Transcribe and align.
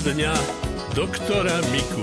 dňa 0.00 0.32
doktora 0.96 1.60
Miku. 1.76 2.00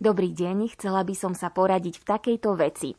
Dobrý 0.00 0.32
deň, 0.32 0.72
chcela 0.72 1.04
by 1.04 1.12
som 1.12 1.36
sa 1.36 1.52
poradiť 1.52 2.00
v 2.00 2.08
takejto 2.08 2.56
veci. 2.56 2.96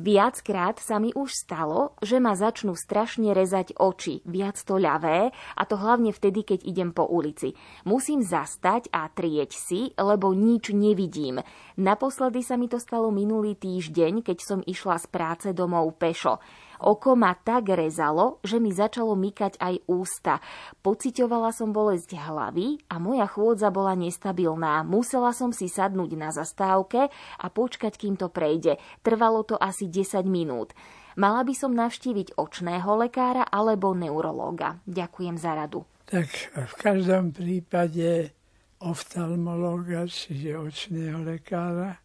Viackrát 0.00 0.80
sa 0.80 0.96
mi 0.96 1.12
už 1.12 1.28
stalo, 1.28 1.92
že 2.00 2.16
ma 2.16 2.32
začnú 2.32 2.72
strašne 2.72 3.36
rezať 3.36 3.76
oči, 3.76 4.24
viac 4.24 4.56
to 4.64 4.80
ľavé, 4.80 5.36
a 5.36 5.62
to 5.68 5.76
hlavne 5.76 6.16
vtedy, 6.16 6.48
keď 6.48 6.64
idem 6.64 6.90
po 6.96 7.04
ulici. 7.04 7.52
Musím 7.84 8.24
zastať 8.24 8.88
a 8.88 9.12
trieť 9.12 9.52
si, 9.52 9.92
lebo 10.00 10.32
nič 10.32 10.72
nevidím. 10.72 11.44
Naposledy 11.76 12.40
sa 12.40 12.56
mi 12.56 12.72
to 12.72 12.80
stalo 12.80 13.12
minulý 13.12 13.52
týždeň, 13.52 14.24
keď 14.24 14.38
som 14.40 14.64
išla 14.64 14.96
z 14.96 15.06
práce 15.12 15.48
domov 15.52 15.92
pešo. 16.00 16.40
Oko 16.80 17.12
ma 17.12 17.36
tak 17.36 17.68
rezalo, 17.68 18.40
že 18.40 18.56
mi 18.56 18.72
začalo 18.72 19.12
mykať 19.12 19.60
aj 19.60 19.74
ústa. 19.84 20.40
Pocitovala 20.80 21.52
som 21.52 21.76
bolesť 21.76 22.16
hlavy 22.16 22.88
a 22.88 22.96
moja 22.96 23.28
chôdza 23.28 23.68
bola 23.68 23.92
nestabilná. 23.92 24.80
Musela 24.88 25.36
som 25.36 25.52
si 25.52 25.68
sadnúť 25.68 26.16
na 26.16 26.32
zastávke 26.32 27.12
a 27.12 27.46
počkať, 27.52 28.00
kým 28.00 28.16
to 28.16 28.32
prejde. 28.32 28.80
Trvalo 29.04 29.44
to 29.44 29.60
asi 29.60 29.92
10 29.92 30.24
minút. 30.24 30.72
Mala 31.20 31.44
by 31.44 31.52
som 31.52 31.76
navštíviť 31.76 32.40
očného 32.40 32.96
lekára 32.96 33.44
alebo 33.44 33.92
neurológa. 33.92 34.80
Ďakujem 34.88 35.36
za 35.36 35.52
radu. 35.52 35.84
Tak 36.08 36.26
v 36.54 36.74
každom 36.80 37.36
prípade 37.36 38.32
oftalmológa, 38.80 40.08
čiže 40.08 40.56
očného 40.56 41.20
lekára. 41.22 42.00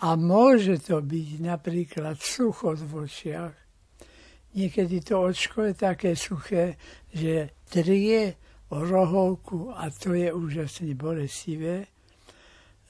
A 0.00 0.16
môže 0.16 0.80
to 0.80 1.02
byť 1.04 1.28
napríklad 1.44 2.16
suchosť 2.16 2.82
v 2.88 2.92
očiach, 3.04 3.54
Niekedy 4.50 4.98
to 5.06 5.30
očko 5.30 5.70
je 5.70 5.74
také 5.78 6.18
suché, 6.18 6.74
že 7.14 7.54
trie 7.70 8.34
o 8.74 8.82
rohovku 8.82 9.70
a 9.70 9.90
to 9.94 10.14
je 10.14 10.30
úžasne 10.34 10.94
bolestivé. 10.98 11.86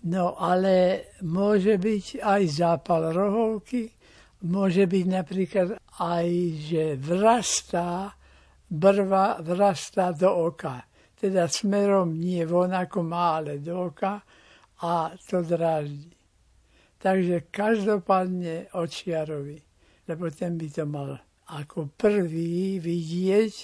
No 0.08 0.41
ale 0.41 1.05
môže 1.20 1.77
byť 1.77 2.25
aj 2.25 2.42
zápal 2.48 3.12
rohovky, 3.12 3.92
môže 4.48 4.89
byť 4.89 5.05
napríklad 5.05 5.69
aj, 6.00 6.28
že 6.64 6.84
vrastá, 6.97 8.17
brva 8.64 9.45
vrastá 9.45 10.17
do 10.17 10.33
oka. 10.33 10.89
Teda 11.12 11.45
smerom 11.45 12.17
nie 12.17 12.41
von 12.48 12.72
ako 12.72 13.05
má, 13.05 13.45
ale 13.45 13.61
do 13.61 13.92
oka 13.92 14.24
a 14.80 15.12
to 15.20 15.45
dráždi. 15.45 16.17
Takže 16.97 17.52
každopádne 17.52 18.72
očiarovi, 18.72 19.61
lebo 20.08 20.33
ten 20.33 20.56
by 20.56 20.69
to 20.72 20.84
mal 20.89 21.20
ako 21.50 21.90
prvý 21.98 22.78
vidieť 22.78 23.54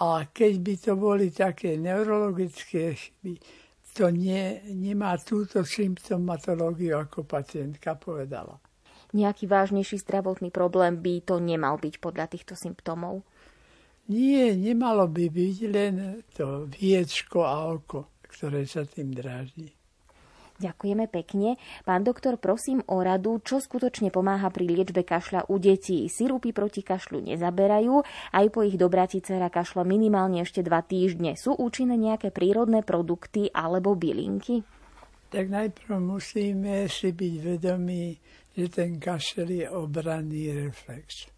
a 0.00 0.24
keď 0.30 0.52
by 0.62 0.74
to 0.78 0.92
boli 0.96 1.28
také 1.28 1.76
neurologické 1.76 2.94
chyby, 2.96 3.36
to 3.98 4.14
nie, 4.14 4.62
nemá 4.70 5.18
túto 5.18 5.66
symptomatológiu, 5.66 7.02
ako 7.02 7.26
pacientka 7.26 7.98
povedala. 7.98 8.62
Nejaký 9.10 9.48
vážnejší 9.48 10.04
zdravotný 10.04 10.52
problém 10.52 11.00
by 11.00 11.24
to 11.24 11.40
nemal 11.40 11.80
byť 11.80 11.94
podľa 11.98 12.28
týchto 12.30 12.54
symptómov? 12.54 13.24
Nie, 14.08 14.54
nemalo 14.54 15.08
by 15.08 15.26
byť 15.28 15.56
len 15.68 16.22
to 16.32 16.68
viečko 16.68 17.44
a 17.44 17.72
oko, 17.72 18.20
ktoré 18.24 18.64
sa 18.68 18.84
tým 18.84 19.12
dráždi. 19.12 19.77
Ďakujeme 20.58 21.06
pekne. 21.06 21.54
Pán 21.86 22.02
doktor, 22.02 22.34
prosím 22.34 22.82
o 22.90 22.98
radu, 22.98 23.38
čo 23.46 23.62
skutočne 23.62 24.10
pomáha 24.10 24.50
pri 24.50 24.66
liečbe 24.66 25.06
kašľa 25.06 25.46
u 25.46 25.54
detí. 25.62 26.10
Sirupy 26.10 26.50
proti 26.50 26.82
kašľu 26.82 27.30
nezaberajú, 27.30 28.02
aj 28.34 28.46
po 28.50 28.66
ich 28.66 28.74
dobratí 28.74 29.22
dcera 29.22 29.54
kašľa 29.54 29.86
minimálne 29.86 30.42
ešte 30.42 30.66
dva 30.66 30.82
týždne. 30.82 31.38
Sú 31.38 31.54
účinné 31.54 31.94
nejaké 31.94 32.34
prírodné 32.34 32.82
produkty 32.82 33.46
alebo 33.54 33.94
bylinky? 33.94 34.66
Tak 35.30 35.46
najprv 35.46 35.94
musíme 36.02 36.90
si 36.90 37.14
byť 37.14 37.34
vedomí, 37.38 38.18
že 38.50 38.66
ten 38.66 38.98
kašel 38.98 39.62
je 39.62 39.66
obranný 39.70 40.66
reflex. 40.66 41.30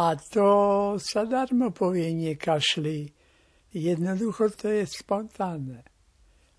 A 0.00 0.16
to 0.16 0.48
sa 0.96 1.28
darmo 1.28 1.76
povie 1.76 2.08
nie 2.16 2.40
kašli. 2.40 3.04
Jednoducho 3.76 4.48
to 4.56 4.72
je 4.72 4.88
spontánne 4.88 5.84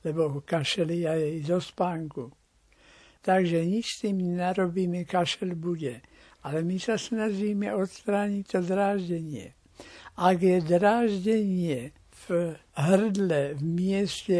lebo 0.03 0.41
kašeli 0.41 1.05
aj 1.05 1.21
zo 1.45 1.59
spánku. 1.61 2.33
Takže 3.21 3.61
nič 3.61 3.85
s 3.85 3.97
tým 4.01 4.33
narobíme, 4.33 5.05
kašel 5.05 5.53
bude. 5.53 6.01
Ale 6.41 6.65
my 6.65 6.81
sa 6.81 6.97
snažíme 6.97 7.69
odstrániť 7.69 8.43
to 8.49 8.59
dráždenie. 8.65 9.53
Ak 10.17 10.41
je 10.41 10.57
dráždenie 10.57 11.93
v 12.25 12.57
hrdle, 12.73 13.57
v 13.57 13.61
mieste 13.61 14.37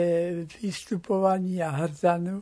vystupovania 0.58 1.70
hrdzanu, 1.70 2.42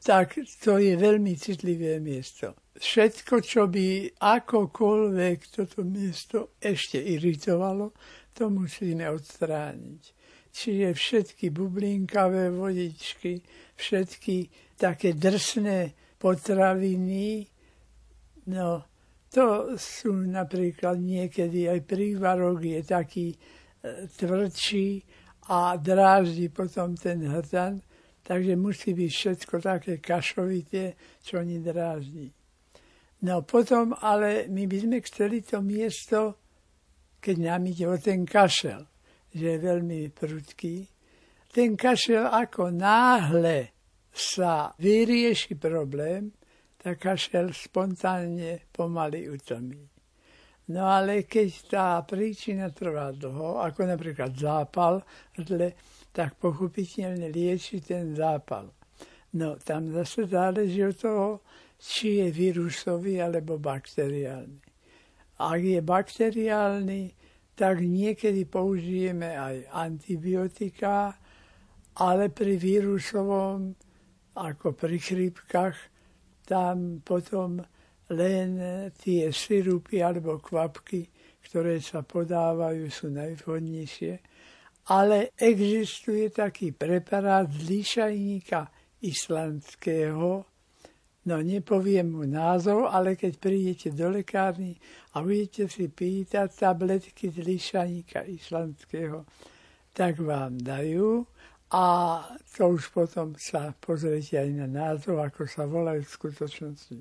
tak 0.00 0.40
to 0.60 0.80
je 0.80 0.96
veľmi 0.96 1.36
citlivé 1.36 2.00
miesto. 2.00 2.56
Všetko, 2.76 3.34
čo 3.44 3.68
by 3.68 4.16
akokoľvek 4.20 5.38
toto 5.52 5.84
miesto 5.84 6.56
ešte 6.60 6.96
iritovalo, 7.00 7.92
to 8.32 8.48
musíme 8.48 9.04
odstrániť 9.08 10.13
čiže 10.54 10.94
všetky 10.94 11.50
bublinkavé 11.50 12.54
vodičky, 12.54 13.42
všetky 13.74 14.36
také 14.78 15.18
drsné 15.18 15.90
potraviny, 16.14 17.42
no 18.54 18.86
to 19.34 19.74
sú 19.74 20.14
napríklad 20.14 21.02
niekedy 21.02 21.66
aj 21.66 21.82
prívarok 21.82 22.62
je 22.62 22.80
taký 22.86 23.26
e, 23.34 23.36
tvrdší 24.14 25.02
a 25.50 25.74
dráždi 25.74 26.46
potom 26.54 26.94
ten 26.94 27.26
hrdan, 27.26 27.82
takže 28.22 28.54
musí 28.54 28.94
byť 28.94 29.10
všetko 29.10 29.54
také 29.58 29.98
kašovité, 29.98 30.94
čo 31.18 31.42
nedráždi. 31.42 32.30
No 33.26 33.42
potom, 33.42 33.90
ale 33.98 34.46
my 34.46 34.70
by 34.70 34.76
sme 34.86 34.98
chceli 35.02 35.42
to 35.42 35.58
miesto, 35.58 36.38
keď 37.18 37.36
nám 37.42 37.66
ide 37.66 37.90
o 37.90 37.98
ten 37.98 38.22
kašel 38.22 38.93
že 39.34 39.44
je 39.44 39.58
veľmi 39.58 40.14
prudký. 40.14 40.86
Ten 41.50 41.74
kašel 41.74 42.30
ako 42.30 42.70
náhle 42.70 43.74
sa 44.14 44.70
vyrieši 44.78 45.58
problém, 45.58 46.30
tak 46.78 47.02
kašel 47.02 47.50
spontánne 47.50 48.70
pomaly 48.70 49.26
utomí. 49.26 49.82
No 50.64 50.88
ale 50.88 51.28
keď 51.28 51.50
tá 51.68 51.88
príčina 52.06 52.72
trvá 52.72 53.12
dlho, 53.12 53.60
ako 53.60 53.84
napríklad 53.84 54.32
zápal 54.32 55.04
hle, 55.36 55.76
tak 56.08 56.40
pochopiteľne 56.40 57.28
lieči 57.28 57.84
ten 57.84 58.16
zápal. 58.16 58.72
No 59.34 59.58
tam 59.60 59.92
zase 59.92 60.30
záleží 60.30 60.80
od 60.86 60.96
toho, 60.96 61.28
či 61.76 62.24
je 62.24 62.32
vírusový 62.32 63.20
alebo 63.20 63.58
bakteriálny. 63.60 64.62
Ak 65.42 65.60
je 65.60 65.80
bakteriálny, 65.82 67.02
tak 67.54 67.82
niekedy 67.82 68.50
použijeme 68.50 69.38
aj 69.38 69.70
antibiotika, 69.70 71.14
ale 72.02 72.30
pri 72.34 72.58
vírusovom, 72.58 73.74
ako 74.34 74.74
pri 74.74 74.98
chrípkach, 74.98 75.78
tam 76.44 77.00
potom 77.00 77.62
len 78.10 78.50
tie 78.98 79.30
sirupy 79.30 80.02
alebo 80.02 80.42
kvapky, 80.42 81.08
ktoré 81.46 81.78
sa 81.80 82.02
podávajú, 82.02 82.90
sú 82.90 83.08
najvhodnejšie. 83.14 84.14
Ale 84.92 85.32
existuje 85.38 86.28
taký 86.28 86.76
preparát 86.76 87.48
z 87.48 87.58
lišajníka 87.64 88.68
islandského, 89.00 90.53
No 91.24 91.40
nepoviem 91.40 92.12
mu 92.12 92.28
názov, 92.28 92.92
ale 92.92 93.16
keď 93.16 93.40
prídete 93.40 93.88
do 93.96 94.12
lekárny 94.12 94.76
a 95.16 95.24
budete 95.24 95.72
si 95.72 95.88
pýtať 95.88 96.52
tabletky 96.52 97.32
z 97.32 97.40
lišaníka 97.40 98.28
islandského, 98.28 99.24
tak 99.96 100.20
vám 100.20 100.60
dajú 100.60 101.24
a 101.72 101.84
to 102.52 102.76
už 102.76 102.92
potom 102.92 103.32
sa 103.40 103.72
pozriete 103.72 104.36
aj 104.36 104.50
na 104.52 104.68
názov, 104.68 105.24
ako 105.24 105.48
sa 105.48 105.64
volajú 105.64 106.04
v 106.04 106.12
skutočnosti. 106.12 106.98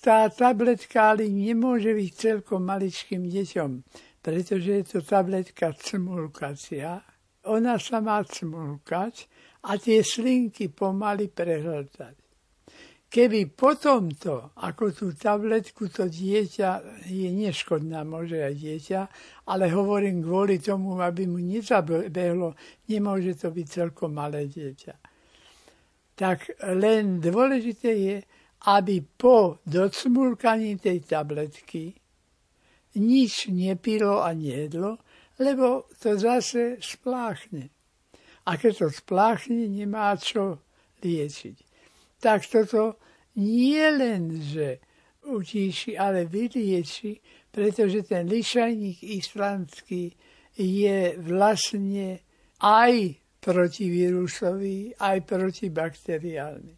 Tá 0.00 0.32
tabletka 0.32 1.12
ale 1.12 1.28
nemôže 1.28 1.92
byť 1.92 2.10
celkom 2.16 2.64
maličkým 2.64 3.28
deťom, 3.28 3.70
pretože 4.24 4.70
je 4.80 4.84
to 4.96 4.98
tabletka 5.04 5.76
cmulkacia. 5.76 7.04
Ona 7.52 7.76
sa 7.76 8.00
má 8.00 8.24
cmulkať 8.24 9.28
a 9.68 9.76
tie 9.76 10.00
slinky 10.00 10.72
pomaly 10.72 11.28
prehľadať. 11.28 12.29
Keby 13.10 13.50
potom 13.58 14.14
to, 14.14 14.54
ako 14.62 14.94
tú 14.94 15.10
tabletku, 15.18 15.90
to 15.90 16.06
dieťa 16.06 17.02
je 17.10 17.26
neškodná, 17.34 18.06
môže 18.06 18.38
aj 18.38 18.54
dieťa, 18.54 19.00
ale 19.50 19.66
hovorím 19.66 20.22
kvôli 20.22 20.62
tomu, 20.62 20.94
aby 21.02 21.26
mu 21.26 21.42
nezabehlo, 21.42 22.54
nemôže 22.86 23.34
to 23.34 23.50
byť 23.50 23.66
celkom 23.66 24.14
malé 24.14 24.46
dieťa. 24.46 24.94
Tak 26.14 26.62
len 26.78 27.18
dôležité 27.18 27.90
je, 27.98 28.16
aby 28.70 29.02
po 29.02 29.58
docmulkaní 29.66 30.78
tej 30.78 31.02
tabletky 31.02 31.90
nič 32.94 33.50
nepilo 33.50 34.22
a 34.22 34.30
nejedlo, 34.38 35.02
lebo 35.42 35.90
to 35.98 36.14
zase 36.14 36.78
spláchne. 36.78 37.74
A 38.46 38.54
keď 38.54 38.86
to 38.86 38.88
spláchne, 38.94 39.66
nemá 39.66 40.14
čo 40.14 40.62
liečiť. 41.02 41.69
Tak 42.20 42.44
toto 42.46 43.00
nie 43.40 43.80
len, 43.90 44.36
že 44.44 44.80
utíši, 45.24 45.96
ale 45.96 46.24
vylieči, 46.24 47.20
pretože 47.50 48.04
ten 48.04 48.28
lišajník 48.28 49.02
islandský 49.04 50.12
je 50.56 51.16
vlastne 51.20 52.20
aj 52.60 53.16
protivírusový, 53.40 54.92
aj 55.00 55.16
protibakteriálny. 55.24 56.76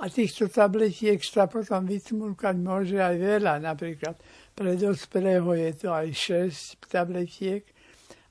A 0.00 0.08
týchto 0.08 0.48
tabletiek 0.48 1.20
sa 1.20 1.44
potom 1.44 1.84
vytmulkať 1.84 2.56
môže 2.56 2.96
aj 2.96 3.16
veľa. 3.20 3.60
Napríklad 3.60 4.16
pre 4.56 4.72
dospelého 4.76 5.48
je 5.56 5.70
to 5.76 5.88
aj 5.92 6.08
6 6.08 6.88
tabletiek, 6.88 7.64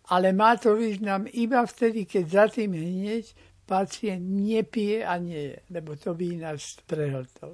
ale 0.09 0.33
má 0.33 0.57
to 0.57 0.73
význam 0.73 1.29
iba 1.29 1.61
vtedy, 1.61 2.09
keď 2.09 2.25
za 2.25 2.45
tým 2.49 2.73
hneď 2.73 3.48
pacient 3.69 4.25
nepije 4.25 5.06
a 5.06 5.18
nie 5.21 5.54
je, 5.54 5.56
lebo 5.69 5.94
to 5.94 6.18
by 6.18 6.42
nás 6.42 6.81
prehltol. 6.89 7.54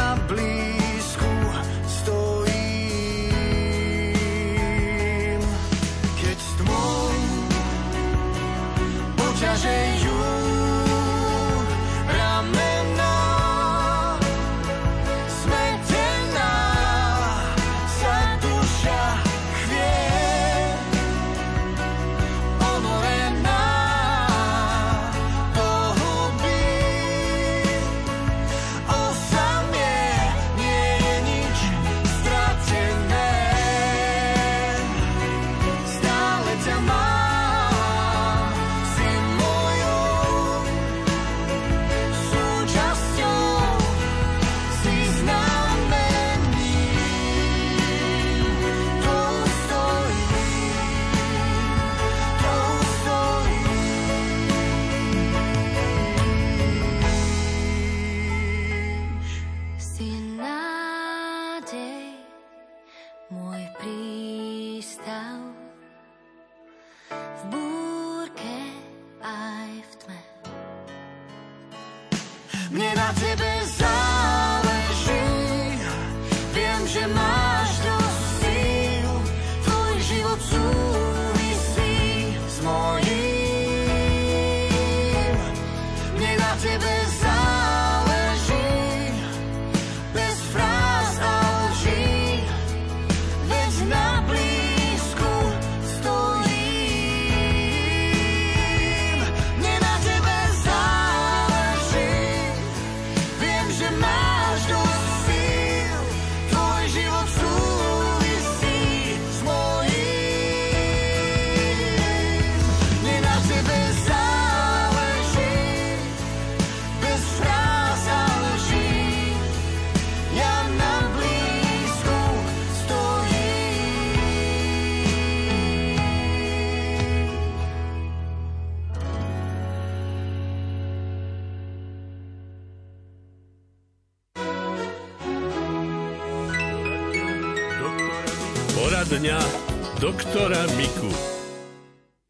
doktora 140.11 140.67
Miku. 140.75 141.07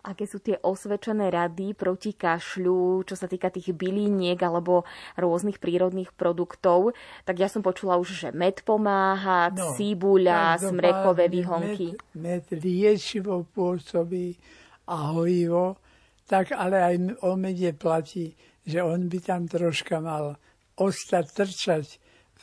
A 0.06 0.14
aké 0.14 0.30
sú 0.30 0.38
tie 0.38 0.54
osvedčené 0.62 1.34
rady 1.34 1.74
proti 1.74 2.14
kašľu, 2.14 3.02
čo 3.10 3.18
sa 3.18 3.26
týka 3.26 3.50
tých 3.50 3.74
byliniek 3.74 4.38
alebo 4.38 4.86
rôznych 5.18 5.58
prírodných 5.58 6.14
produktov. 6.14 6.94
Tak 7.26 7.42
ja 7.42 7.50
som 7.50 7.66
počula 7.66 7.98
už, 7.98 8.10
že 8.14 8.30
med 8.38 8.62
pomáha, 8.62 9.50
no, 9.50 9.74
cibuľa, 9.74 10.62
smrekové 10.62 11.26
výhonky. 11.26 11.98
Med, 12.14 12.46
med 12.46 12.62
liečivo 12.62 13.50
pôsobí 13.50 14.38
a 14.86 15.18
hojivo, 15.18 15.82
tak 16.30 16.54
ale 16.54 16.86
aj 16.86 16.96
o 17.26 17.34
mede 17.34 17.74
platí, 17.74 18.38
že 18.62 18.86
on 18.86 19.10
by 19.10 19.18
tam 19.26 19.50
troška 19.50 19.98
mal 19.98 20.38
ostať, 20.78 21.26
trčať 21.34 21.86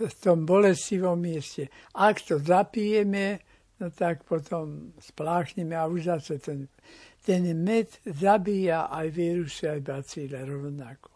v 0.03 0.15
tom 0.19 0.43
bolestivom 0.43 1.15
mieste. 1.15 1.71
Ak 1.95 2.27
to 2.27 2.43
zapijeme, 2.43 3.39
no 3.79 3.87
tak 3.95 4.27
potom 4.27 4.93
spláchneme 4.99 5.75
a 5.75 5.87
už 5.87 6.11
zase 6.11 6.39
ten 6.39 6.69
ten 7.29 7.45
med 7.53 7.93
zabíja 8.09 8.89
aj 8.89 9.07
vírusy, 9.13 9.69
aj 9.69 9.81
bacíle 9.85 10.41
rovnako. 10.49 11.13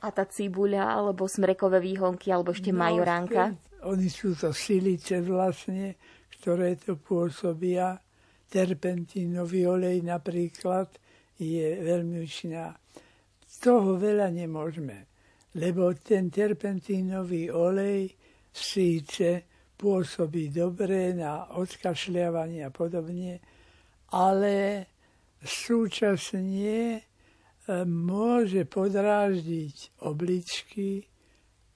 A 0.00 0.08
tá 0.14 0.24
cibuľa, 0.24 0.88
alebo 0.94 1.28
smrekové 1.28 1.82
výhonky, 1.82 2.32
alebo 2.32 2.56
ešte 2.56 2.72
no, 2.72 2.80
majoránka? 2.80 3.52
Oni 3.84 4.08
sú 4.08 4.32
to 4.32 4.54
silice 4.56 5.20
vlastne, 5.20 5.98
ktoré 6.38 6.80
to 6.80 6.96
pôsobia. 6.96 8.00
Terpentínový 8.48 9.68
olej 9.68 10.00
napríklad 10.08 10.88
je 11.36 11.68
veľmi 11.84 12.24
účinná. 12.24 12.72
Toho 13.60 14.00
veľa 14.00 14.32
nemôžeme, 14.32 15.04
lebo 15.60 15.92
ten 16.00 16.32
terpentínový 16.32 17.52
olej 17.52 18.08
síce 18.48 19.57
pôsobí 19.78 20.50
dobre 20.50 21.14
na 21.14 21.46
odkašľavanie 21.54 22.66
a 22.66 22.70
podobne, 22.74 23.38
ale 24.10 24.84
súčasne 25.38 26.98
e, 26.98 27.00
môže 27.86 28.66
podráždiť 28.66 30.02
obličky 30.02 31.06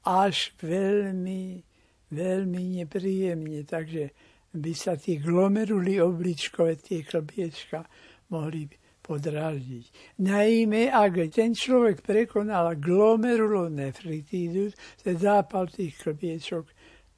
až 0.03 0.51
veľmi, 0.59 1.63
veľmi 2.11 2.63
nepríjemne. 2.83 3.63
Takže 3.63 4.11
by 4.53 4.73
sa 4.75 4.99
tie 4.99 5.23
glomeruly 5.23 6.03
obličkové, 6.03 6.77
tie 6.83 7.07
klbiečka 7.07 7.87
mohli 8.35 8.67
podráždiť. 9.03 10.17
Najmä, 10.23 10.89
ak 10.89 11.35
ten 11.35 11.53
človek 11.53 12.07
prekonal 12.07 12.79
glomerulonefritídu, 12.79 14.71
to 15.03 15.05
je 15.11 15.17
zápal 15.19 15.67
tých 15.67 15.99
klbiečok, 15.99 16.71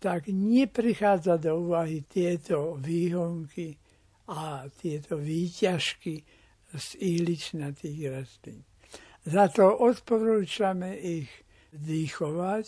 tak 0.04 0.28
neprichádza 0.28 1.40
do 1.40 1.64
úvahy 1.64 2.04
tieto 2.04 2.76
výhonky, 2.76 3.80
a 4.28 4.64
tieto 4.72 5.20
výťažky 5.20 6.24
z 6.72 6.86
ihličnatých 6.96 7.98
rastlín. 8.08 8.64
Za 9.24 9.48
to 9.52 9.68
odporúčame 9.68 10.96
ich 10.96 11.28
dýchovať, 11.72 12.66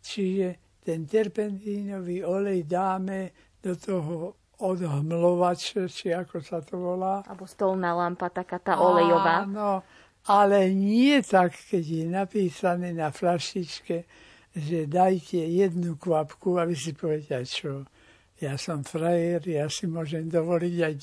čiže 0.00 0.48
ten 0.82 1.04
terpentínový 1.08 2.24
olej 2.24 2.64
dáme 2.68 3.32
do 3.60 3.76
toho 3.76 4.36
odhmlovače, 4.62 5.88
či 5.88 6.12
ako 6.12 6.36
sa 6.42 6.60
to 6.60 6.76
volá. 6.78 7.24
Alebo 7.26 7.48
stolná 7.48 7.96
lampa, 7.96 8.30
taká 8.30 8.60
tá 8.60 8.78
olejová. 8.78 9.48
Áno, 9.48 9.82
ale 10.28 10.70
nie 10.70 11.18
tak, 11.24 11.54
keď 11.56 11.84
je 11.84 12.04
napísané 12.06 12.94
na 12.94 13.10
flaštičke, 13.10 14.06
že 14.52 14.84
dajte 14.84 15.40
jednu 15.40 15.96
kvapku 15.96 16.60
a 16.60 16.68
vy 16.68 16.76
si 16.76 16.92
poviete, 16.92 17.40
čo, 17.48 17.88
ja 18.36 18.60
som 18.60 18.84
frajer, 18.84 19.40
ja 19.48 19.66
si 19.72 19.88
môžem 19.88 20.28
dovoliť 20.28 20.76
aj 20.82 20.94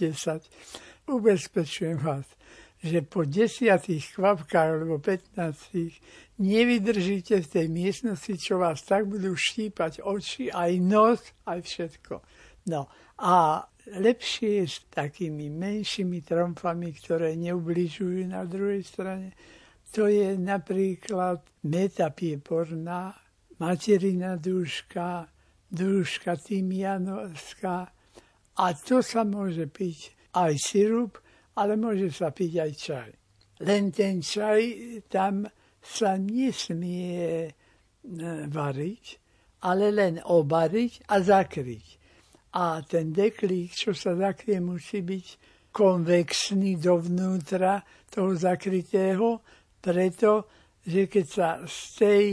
10. 1.10 1.10
Ubezpečujem 1.10 1.98
vás, 1.98 2.28
že 2.80 3.02
po 3.02 3.26
desiatých 3.26 4.16
kvapkách 4.16 4.70
alebo 4.70 5.02
15 5.02 6.40
nevydržíte 6.40 7.42
v 7.44 7.48
tej 7.52 7.68
miestnosti, 7.68 8.34
čo 8.40 8.62
vás 8.62 8.86
tak 8.86 9.10
budú 9.10 9.36
štípať 9.36 10.06
oči, 10.06 10.48
aj 10.54 10.72
nos, 10.80 11.20
aj 11.44 11.60
všetko. 11.66 12.22
No 12.72 12.88
a 13.20 13.66
lepšie 13.98 14.64
je 14.64 14.66
s 14.70 14.78
takými 14.94 15.50
menšími 15.50 16.22
tromfami, 16.22 16.94
ktoré 16.96 17.34
neubližujú 17.36 18.30
na 18.30 18.46
druhej 18.46 18.86
strane. 18.86 19.34
To 19.98 20.06
je 20.06 20.38
napríklad 20.38 21.42
metapieporná, 21.66 23.29
materina 23.60 24.36
dúška, 24.40 25.28
družka 25.70 26.36
tymianovská 26.40 27.78
a 28.60 28.66
to 28.76 29.00
sa 29.00 29.24
môže 29.24 29.70
piť 29.72 30.16
aj 30.36 30.54
sirup, 30.60 31.20
ale 31.56 31.80
môže 31.80 32.12
sa 32.12 32.32
piť 32.32 32.54
aj 32.60 32.72
čaj. 32.76 33.10
Len 33.64 33.92
ten 33.92 34.24
čaj 34.24 34.64
tam 35.12 35.48
sa 35.80 36.16
nesmie 36.16 37.48
variť, 38.48 39.06
ale 39.64 39.92
len 39.92 40.24
obariť 40.24 41.12
a 41.12 41.16
zakryť. 41.20 41.88
A 42.56 42.82
ten 42.82 43.14
deklík, 43.14 43.76
čo 43.76 43.92
sa 43.94 44.16
zakrie, 44.16 44.58
musí 44.64 45.04
byť 45.06 45.28
konvexný 45.70 46.82
dovnútra 46.82 47.84
toho 48.10 48.34
zakrytého, 48.34 49.44
preto 49.80 50.50
že 50.90 51.06
keď 51.06 51.26
sa 51.30 51.50
z 51.70 51.80
tej 52.02 52.26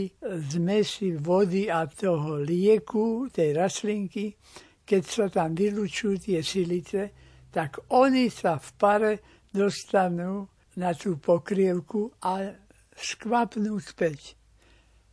zmesi 0.49 1.13
vody 1.13 1.69
a 1.69 1.85
toho 1.85 2.41
lieku, 2.41 3.29
tej 3.29 3.53
rastlinky, 3.53 4.33
keď 4.81 5.03
sa 5.05 5.25
tam 5.29 5.53
vylučujú 5.53 6.17
tie 6.17 6.41
silice, 6.41 7.13
tak 7.53 7.93
oni 7.93 8.33
sa 8.33 8.57
v 8.57 8.69
pare 8.73 9.13
dostanú 9.53 10.49
na 10.81 10.97
tú 10.97 11.21
pokrievku 11.21 12.17
a 12.25 12.49
skvapnú 12.97 13.77
späť. 13.77 14.33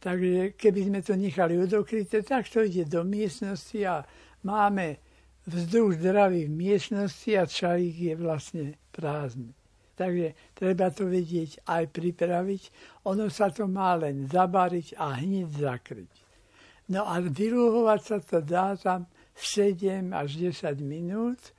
Takže 0.00 0.56
keby 0.56 0.80
sme 0.88 1.00
to 1.00 1.16
nechali 1.16 1.56
odokryté, 1.60 2.24
tak 2.24 2.48
to 2.48 2.64
ide 2.64 2.88
do 2.88 3.04
miestnosti 3.04 3.80
a 3.84 4.04
máme 4.44 5.00
vzduch 5.48 6.00
zdravý 6.00 6.48
v 6.48 6.52
miestnosti 6.52 7.32
a 7.36 7.44
čajík 7.44 7.96
je 8.12 8.14
vlastne 8.16 8.64
prázdny. 8.92 9.52
Takže 9.94 10.34
treba 10.58 10.90
to 10.90 11.06
vedieť 11.06 11.62
aj 11.70 11.86
pripraviť. 11.94 12.62
Ono 13.06 13.30
sa 13.30 13.50
to 13.54 13.70
má 13.70 13.94
len 13.94 14.26
zabariť 14.26 14.98
a 14.98 15.22
hneď 15.22 15.48
zakryť. 15.54 16.12
No 16.90 17.06
a 17.06 17.22
vyluhovať 17.22 18.00
sa 18.02 18.18
to 18.20 18.38
dá 18.44 18.76
tam 18.76 19.08
7 19.38 20.12
až 20.12 20.28
10 20.52 20.82
minút 20.84 21.54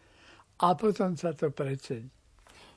a 0.61 0.75
potom 0.77 1.17
sa 1.17 1.33
to 1.33 1.49
precedí. 1.49 2.11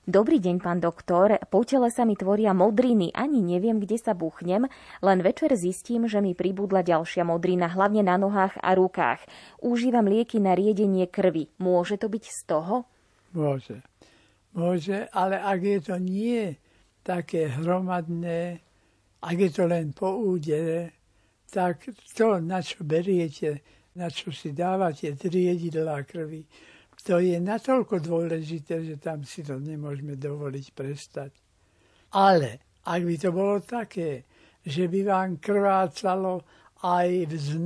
Dobrý 0.08 0.40
deň, 0.40 0.56
pán 0.64 0.80
doktor. 0.80 1.36
Po 1.52 1.68
tele 1.68 1.92
sa 1.92 2.08
mi 2.08 2.16
tvoria 2.16 2.56
modriny, 2.56 3.12
ani 3.12 3.44
neviem, 3.44 3.76
kde 3.76 4.00
sa 4.00 4.16
buchnem, 4.16 4.64
len 5.04 5.18
večer 5.20 5.52
zistím, 5.52 6.08
že 6.08 6.24
mi 6.24 6.32
pribudla 6.32 6.80
ďalšia 6.80 7.28
modrina, 7.28 7.68
hlavne 7.68 8.00
na 8.00 8.16
nohách 8.16 8.56
a 8.56 8.72
rukách. 8.72 9.20
Užívam 9.60 10.08
lieky 10.08 10.40
na 10.40 10.56
riedenie 10.56 11.04
krvi. 11.12 11.52
Môže 11.60 12.00
to 12.00 12.08
byť 12.08 12.24
z 12.24 12.40
toho? 12.48 12.88
Môže. 13.36 13.84
Môže, 14.56 15.08
ale 15.12 15.36
ak 15.40 15.60
je 15.60 15.78
to 15.80 15.96
nie 16.00 16.56
také 17.04 17.52
hromadné, 17.52 18.60
ak 19.20 19.36
je 19.36 19.50
to 19.50 19.64
len 19.66 19.92
po 19.92 20.14
údere, 20.14 20.92
tak 21.48 21.88
to, 22.14 22.40
na 22.40 22.60
čo 22.60 22.84
beriete, 22.84 23.60
na 23.96 24.12
čo 24.12 24.30
si 24.32 24.52
dávate 24.52 25.16
triedidlá 25.16 26.04
krvi, 26.04 26.44
to 27.02 27.22
je 27.22 27.38
natoľko 27.40 28.02
dôležité, 28.02 28.84
že 28.84 28.96
tam 28.98 29.22
si 29.22 29.46
to 29.46 29.56
nemôžeme 29.56 30.18
dovoliť 30.18 30.66
prestať. 30.74 31.32
Ale 32.12 32.82
ak 32.84 33.00
by 33.04 33.14
to 33.16 33.30
bolo 33.30 33.56
také, 33.62 34.26
že 34.66 34.90
by 34.90 35.00
vám 35.06 35.30
krvácalo 35.38 36.42
aj 36.84 37.08
z 37.32 37.56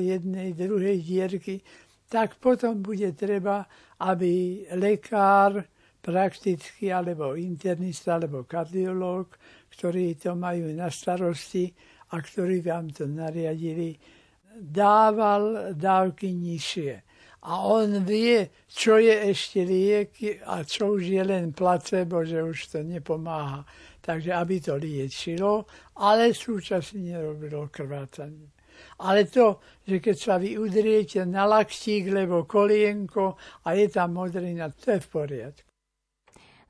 jednej, 0.00 0.52
druhej 0.52 0.98
dierky, 1.00 1.62
tak 2.10 2.36
potom 2.42 2.82
bude 2.82 3.14
treba, 3.14 3.64
aby 4.02 4.64
lekár 4.74 5.64
praktický 6.00 6.92
alebo 6.92 7.36
internista 7.36 8.16
alebo 8.16 8.48
kardiológ, 8.48 9.36
ktorí 9.76 10.16
to 10.16 10.32
majú 10.34 10.72
na 10.72 10.88
starosti 10.88 11.70
a 12.10 12.18
ktorí 12.18 12.64
vám 12.64 12.90
to 12.90 13.06
nariadili, 13.06 13.94
dával 14.56 15.72
dávky 15.76 16.34
nižšie. 16.34 16.94
A 17.40 17.64
on 17.64 18.04
vie, 18.04 18.52
čo 18.68 19.00
je 19.00 19.16
ešte 19.32 19.64
liek 19.64 20.12
a 20.44 20.60
čo 20.60 21.00
už 21.00 21.08
je 21.08 21.22
len 21.24 21.56
placebo, 21.56 22.20
že 22.20 22.44
už 22.44 22.58
to 22.68 22.78
nepomáha. 22.84 23.64
Takže 24.00 24.32
aby 24.32 24.60
to 24.60 24.76
liečilo, 24.76 25.64
ale 25.96 26.36
súčasne 26.36 27.16
nerobilo 27.16 27.68
krvácanie. 27.72 28.52
Ale 29.00 29.28
to, 29.28 29.60
že 29.84 30.00
keď 30.00 30.16
sa 30.16 30.36
vy 30.36 30.56
udriete 30.56 31.24
na 31.24 31.48
laktík, 31.48 32.12
lebo 32.12 32.44
kolienko 32.44 33.36
a 33.64 33.76
je 33.76 33.88
tam 33.88 34.20
modrina, 34.20 34.68
to 34.72 34.96
je 34.96 35.00
v 35.00 35.08
poriadku. 35.08 35.69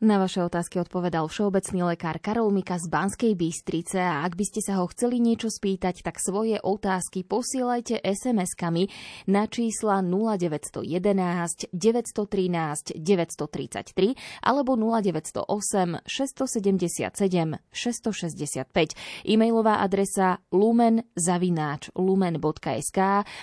Na 0.01 0.17
vaše 0.17 0.41
otázky 0.41 0.81
odpovedal 0.81 1.29
všeobecný 1.29 1.93
lekár 1.93 2.25
Karol 2.25 2.49
Mika 2.49 2.81
z 2.81 2.89
Banskej 2.89 3.37
Bystrice 3.37 4.01
a 4.01 4.25
ak 4.25 4.33
by 4.33 4.45
ste 4.49 4.65
sa 4.65 4.81
ho 4.81 4.89
chceli 4.89 5.21
niečo 5.21 5.53
spýtať, 5.53 6.01
tak 6.01 6.17
svoje 6.17 6.57
otázky 6.57 7.21
posielajte 7.21 8.01
SMS-kami 8.01 8.89
na 9.29 9.45
čísla 9.45 10.01
0911 10.01 11.69
913 11.69 12.97
933 12.97 14.41
alebo 14.41 14.73
0908 14.73 16.09
677 16.09 17.61
665. 17.69 19.29
E-mailová 19.29 19.85
adresa 19.85 20.41
lumen.lumen.sk 20.49 22.99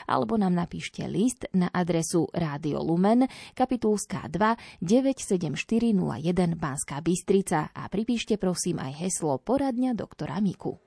alebo 0.10 0.34
nám 0.42 0.58
napíšte 0.58 1.06
list 1.06 1.46
na 1.54 1.70
adresu 1.70 2.26
Rádio 2.34 2.82
Lumen, 2.82 3.30
kapitulská 3.54 4.26
2 4.26 4.82
97401 4.82 6.47
Banská 6.56 7.04
Bystrica 7.04 7.76
a 7.76 7.92
pripíšte 7.92 8.40
prosím 8.40 8.80
aj 8.80 9.04
heslo 9.04 9.36
Poradňa 9.42 9.92
doktora 9.92 10.40
Miku. 10.40 10.80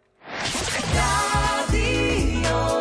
Radio 0.94 2.79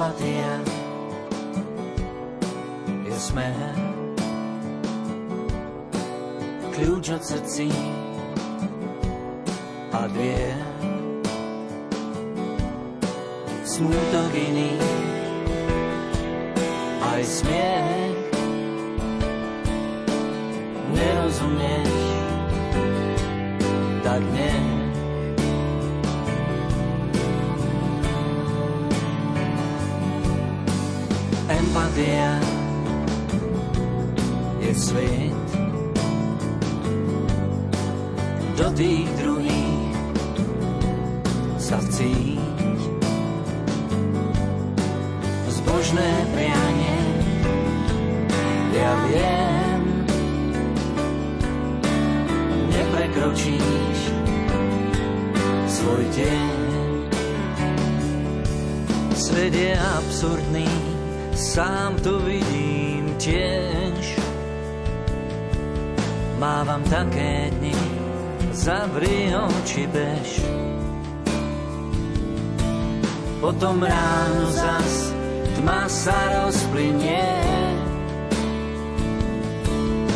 empatia 0.00 0.56
je 3.04 3.16
smer. 3.20 3.76
Kľúč 6.72 7.12
od 7.12 7.20
srdcí 7.20 7.68
a 9.92 10.08
dvie. 10.08 10.56
Smútok 13.68 14.32
iný, 14.32 14.72
aj 17.04 17.20
smiech. 17.20 17.89
Je 34.80 34.86
svet. 34.86 35.50
Do 38.56 38.68
tých 38.76 39.08
druhých 39.20 39.96
sa 41.60 41.76
vcíť 41.80 42.40
zbožné 45.48 46.10
prianie 46.32 46.98
ja 48.72 48.92
viem 49.12 49.82
neprekročíš 52.72 53.98
svoj 55.68 56.04
deň. 56.16 56.48
Svet 59.12 59.52
je 59.52 59.72
absurdný 59.76 60.68
sám 61.36 62.00
to 62.00 62.18
vidím 62.24 63.12
tiež. 63.20 63.89
Mávam 66.40 66.80
také 66.88 67.52
dni, 67.52 67.76
zavri 68.56 69.28
oči 69.28 69.84
bež. 69.84 70.40
Potom 73.44 73.84
ráno 73.84 74.48
zas 74.48 75.12
tma 75.60 75.84
sa 75.84 76.16
rozplynie. 76.40 77.28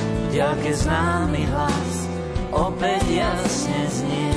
V 0.00 0.26
ďalke 0.32 0.72
známy 0.72 1.44
hlas 1.44 1.94
opäť 2.56 3.04
jasne 3.04 3.80
znie. 3.92 4.33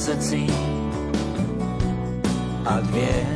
Srdcí 0.00 0.48
a 2.64 2.80
dvier. 2.80 3.28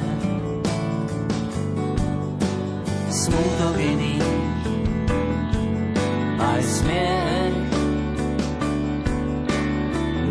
Smútok 3.12 3.76
iný, 3.76 4.16
aj 6.40 6.62
smiech. 6.64 7.56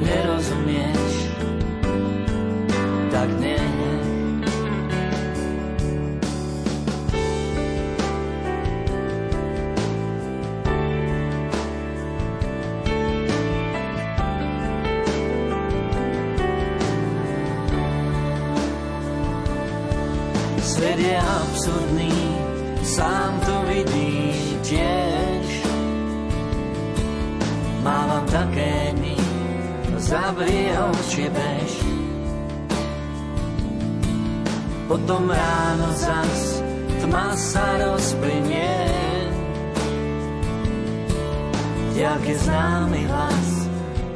Nerozumieš, 0.01 1.13
tak 3.13 3.29
nie. 3.37 3.82
Potom 35.03 35.27
ráno 35.27 35.91
zas 35.99 36.63
tma 37.03 37.35
sa 37.35 37.75
rozplynie. 37.75 38.71
Jak 41.91 42.23
je 42.23 42.39
známy 42.39 43.03
hlas, 43.11 43.67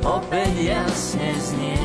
opäť 0.07 0.55
jasne 0.63 1.27
znie. 1.43 1.83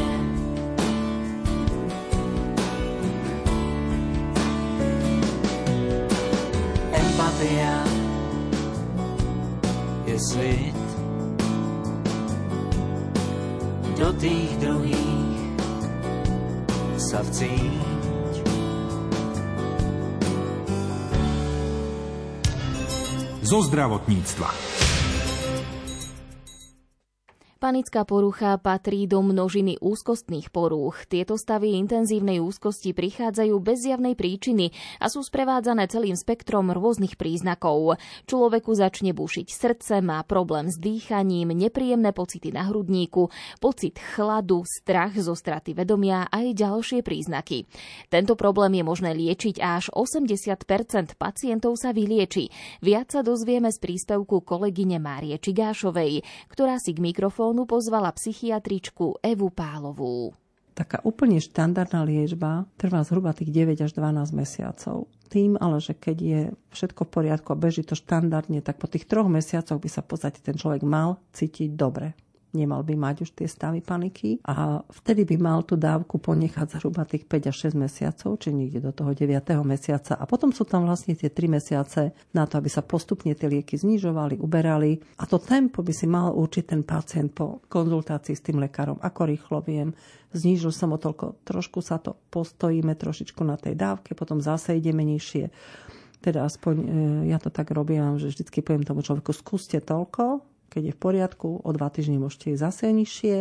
empatia 6.95 7.75
je 10.07 10.15
svet 10.15 10.79
do 13.99 14.15
tých 14.15 14.51
druhých 14.63 15.59
sa 17.03 17.19
vcíť. 17.27 17.72
Zo 23.53 23.61
zdravotníctva. 23.69 24.49
Panická 27.63 28.03
porucha 28.03 28.59
patrí 28.59 29.07
do 29.07 29.23
množiny 29.23 29.79
úzkostných 29.79 30.51
porúch. 30.51 31.07
Tieto 31.07 31.39
stavy 31.39 31.79
intenzívnej 31.79 32.43
úzkosti 32.43 32.91
prichádzajú 32.91 33.55
bez 33.63 33.87
zjavnej 33.87 34.19
príčiny 34.19 34.75
a 34.99 35.07
sú 35.07 35.23
sprevádzané 35.23 35.87
celým 35.87 36.19
spektrom 36.19 36.75
rôznych 36.75 37.15
príznakov. 37.15 38.03
Človeku 38.27 38.75
začne 38.75 39.15
bušiť 39.15 39.47
srdce, 39.47 40.03
má 40.03 40.19
problém 40.27 40.75
s 40.75 40.77
dýchaním, 40.83 41.55
nepríjemné 41.55 42.11
pocity 42.11 42.51
na 42.51 42.67
hrudníku, 42.67 43.31
pocit 43.63 43.95
chladu, 43.95 44.67
strach 44.67 45.15
zo 45.15 45.39
straty 45.39 45.79
vedomia 45.79 46.27
a 46.27 46.43
aj 46.43 46.59
ďalšie 46.59 47.07
príznaky. 47.07 47.71
Tento 48.11 48.35
problém 48.35 48.83
je 48.83 48.85
možné 48.91 49.15
liečiť 49.15 49.63
a 49.63 49.79
až 49.79 49.87
80 49.95 50.35
pacientov 51.15 51.79
sa 51.79 51.95
vylieči. 51.95 52.51
Viac 52.83 53.15
sa 53.15 53.23
dozvieme 53.23 53.71
z 53.71 53.79
príspevku 53.79 54.43
kolegyne 54.43 54.99
Márie 54.99 55.39
Čigášovej, 55.39 56.27
ktorá 56.51 56.83
si 56.83 56.91
k 56.91 56.99
mikrofónu 56.99 57.52
mikrofónu 57.53 57.69
pozvala 57.69 58.09
psychiatričku 58.17 59.21
Evu 59.21 59.53
Pálovú. 59.53 60.33
Taká 60.73 61.05
úplne 61.05 61.37
štandardná 61.37 62.01
liečba 62.01 62.65
trvá 62.81 63.05
zhruba 63.05 63.37
tých 63.37 63.53
9 63.53 63.77
až 63.85 63.93
12 63.93 64.33
mesiacov. 64.33 65.05
Tým 65.29 65.61
ale, 65.61 65.77
že 65.85 65.93
keď 65.93 66.17
je 66.17 66.41
všetko 66.73 67.05
v 67.05 67.13
poriadku 67.13 67.53
a 67.53 67.61
beží 67.61 67.85
to 67.85 67.93
štandardne, 67.93 68.65
tak 68.65 68.81
po 68.81 68.89
tých 68.89 69.05
troch 69.05 69.29
mesiacoch 69.29 69.77
by 69.77 69.89
sa 69.93 70.01
v 70.01 70.09
podstate 70.17 70.41
ten 70.41 70.57
človek 70.57 70.81
mal 70.81 71.21
cítiť 71.37 71.77
dobre. 71.77 72.17
Nemal 72.53 72.85
by 72.85 72.95
mať 72.95 73.17
už 73.25 73.31
tie 73.33 73.49
stavy 73.49 73.81
paniky 73.81 74.41
a 74.45 74.85
vtedy 75.03 75.25
by 75.25 75.37
mal 75.41 75.61
tú 75.65 75.75
dávku 75.77 76.21
ponechať 76.21 76.79
zhruba 76.79 77.09
tých 77.09 77.25
5 77.25 77.51
až 77.51 77.57
6 77.73 77.83
mesiacov, 77.85 78.31
či 78.39 78.53
niekde 78.53 78.85
do 78.85 78.93
toho 78.93 79.17
9. 79.17 79.29
mesiaca 79.65 80.17
a 80.17 80.25
potom 80.29 80.53
sú 80.53 80.69
tam 80.69 80.85
vlastne 80.85 81.17
tie 81.17 81.33
3 81.33 81.49
mesiace 81.49 82.13
na 82.37 82.45
to, 82.45 82.61
aby 82.61 82.69
sa 82.69 82.85
postupne 82.85 83.33
tie 83.33 83.49
lieky 83.49 83.81
znižovali, 83.81 84.39
uberali 84.39 85.01
a 85.17 85.25
to 85.25 85.41
tempo 85.41 85.81
by 85.81 85.93
si 85.93 86.05
mal 86.05 86.37
určiť 86.37 86.65
ten 86.69 86.85
pacient 86.85 87.33
po 87.33 87.65
konzultácii 87.67 88.37
s 88.37 88.45
tým 88.45 88.61
lekárom, 88.61 89.01
ako 89.01 89.21
rýchlo 89.27 89.59
viem, 89.65 89.97
znížil 90.37 90.73
som 90.73 90.93
o 90.93 90.99
toľko, 91.01 91.45
trošku 91.45 91.81
sa 91.81 92.01
to 92.01 92.17
postojíme 92.33 92.93
trošičku 92.97 93.41
na 93.45 93.57
tej 93.57 93.77
dávke, 93.77 94.13
potom 94.17 94.41
zase 94.41 94.77
ideme 94.77 95.05
nižšie. 95.05 95.49
Teda 96.23 96.47
aspoň 96.47 96.75
e, 96.79 96.87
ja 97.35 97.39
to 97.43 97.51
tak 97.51 97.75
robím, 97.75 98.17
že 98.17 98.31
vždycky 98.31 98.63
poviem 98.63 98.87
tomu 98.87 99.03
človeku, 99.03 99.35
skúste 99.35 99.83
toľko, 99.83 100.52
keď 100.73 100.83
je 100.89 100.97
v 100.97 101.01
poriadku, 101.01 101.61
o 101.61 101.71
dva 101.77 101.93
týždne 101.93 102.17
môžete 102.17 102.57
ísť 102.57 102.65
zase 102.65 102.85
nižšie, 102.89 103.37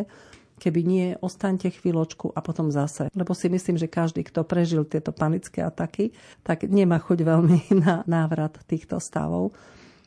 keby 0.62 0.82
nie, 0.86 1.08
ostaňte 1.18 1.74
chvíľočku 1.74 2.36
a 2.36 2.40
potom 2.44 2.70
zase. 2.70 3.10
Lebo 3.18 3.34
si 3.34 3.50
myslím, 3.50 3.82
že 3.82 3.90
každý, 3.90 4.22
kto 4.28 4.46
prežil 4.46 4.86
tieto 4.86 5.10
panické 5.10 5.66
ataky, 5.66 6.14
tak 6.46 6.70
nemá 6.70 7.02
chuť 7.02 7.24
veľmi 7.24 7.60
na 7.88 8.06
návrat 8.06 8.60
týchto 8.70 9.02
stavov. 9.02 9.56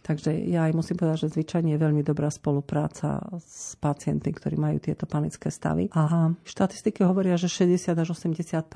Takže 0.04 0.36
ja 0.52 0.68
aj 0.68 0.76
musím 0.76 1.00
povedať, 1.00 1.26
že 1.26 1.32
zvyčajne 1.32 1.72
je 1.74 1.80
veľmi 1.80 2.04
dobrá 2.04 2.28
spolupráca 2.28 3.24
s 3.40 3.72
pacientmi, 3.80 4.36
ktorí 4.36 4.60
majú 4.60 4.76
tieto 4.76 5.08
panické 5.08 5.48
stavy. 5.48 5.88
A 5.96 6.28
štatistiky 6.44 7.00
hovoria, 7.08 7.40
že 7.40 7.48
60 7.48 7.96
až 7.96 8.12
80 8.12 8.68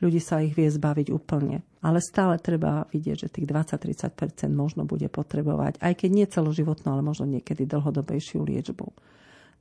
ľudí 0.00 0.20
sa 0.20 0.44
ich 0.44 0.52
vie 0.52 0.68
zbaviť 0.68 1.08
úplne. 1.12 1.64
Ale 1.80 2.02
stále 2.02 2.36
treba 2.42 2.84
vidieť, 2.90 3.16
že 3.26 3.32
tých 3.32 3.46
20-30% 3.46 4.50
možno 4.50 4.82
bude 4.84 5.06
potrebovať, 5.06 5.78
aj 5.78 5.94
keď 6.02 6.10
nie 6.10 6.26
celoživotnú, 6.26 6.88
ale 6.90 7.02
možno 7.06 7.30
niekedy 7.30 7.62
dlhodobejšiu 7.64 8.42
liečbu. 8.42 8.86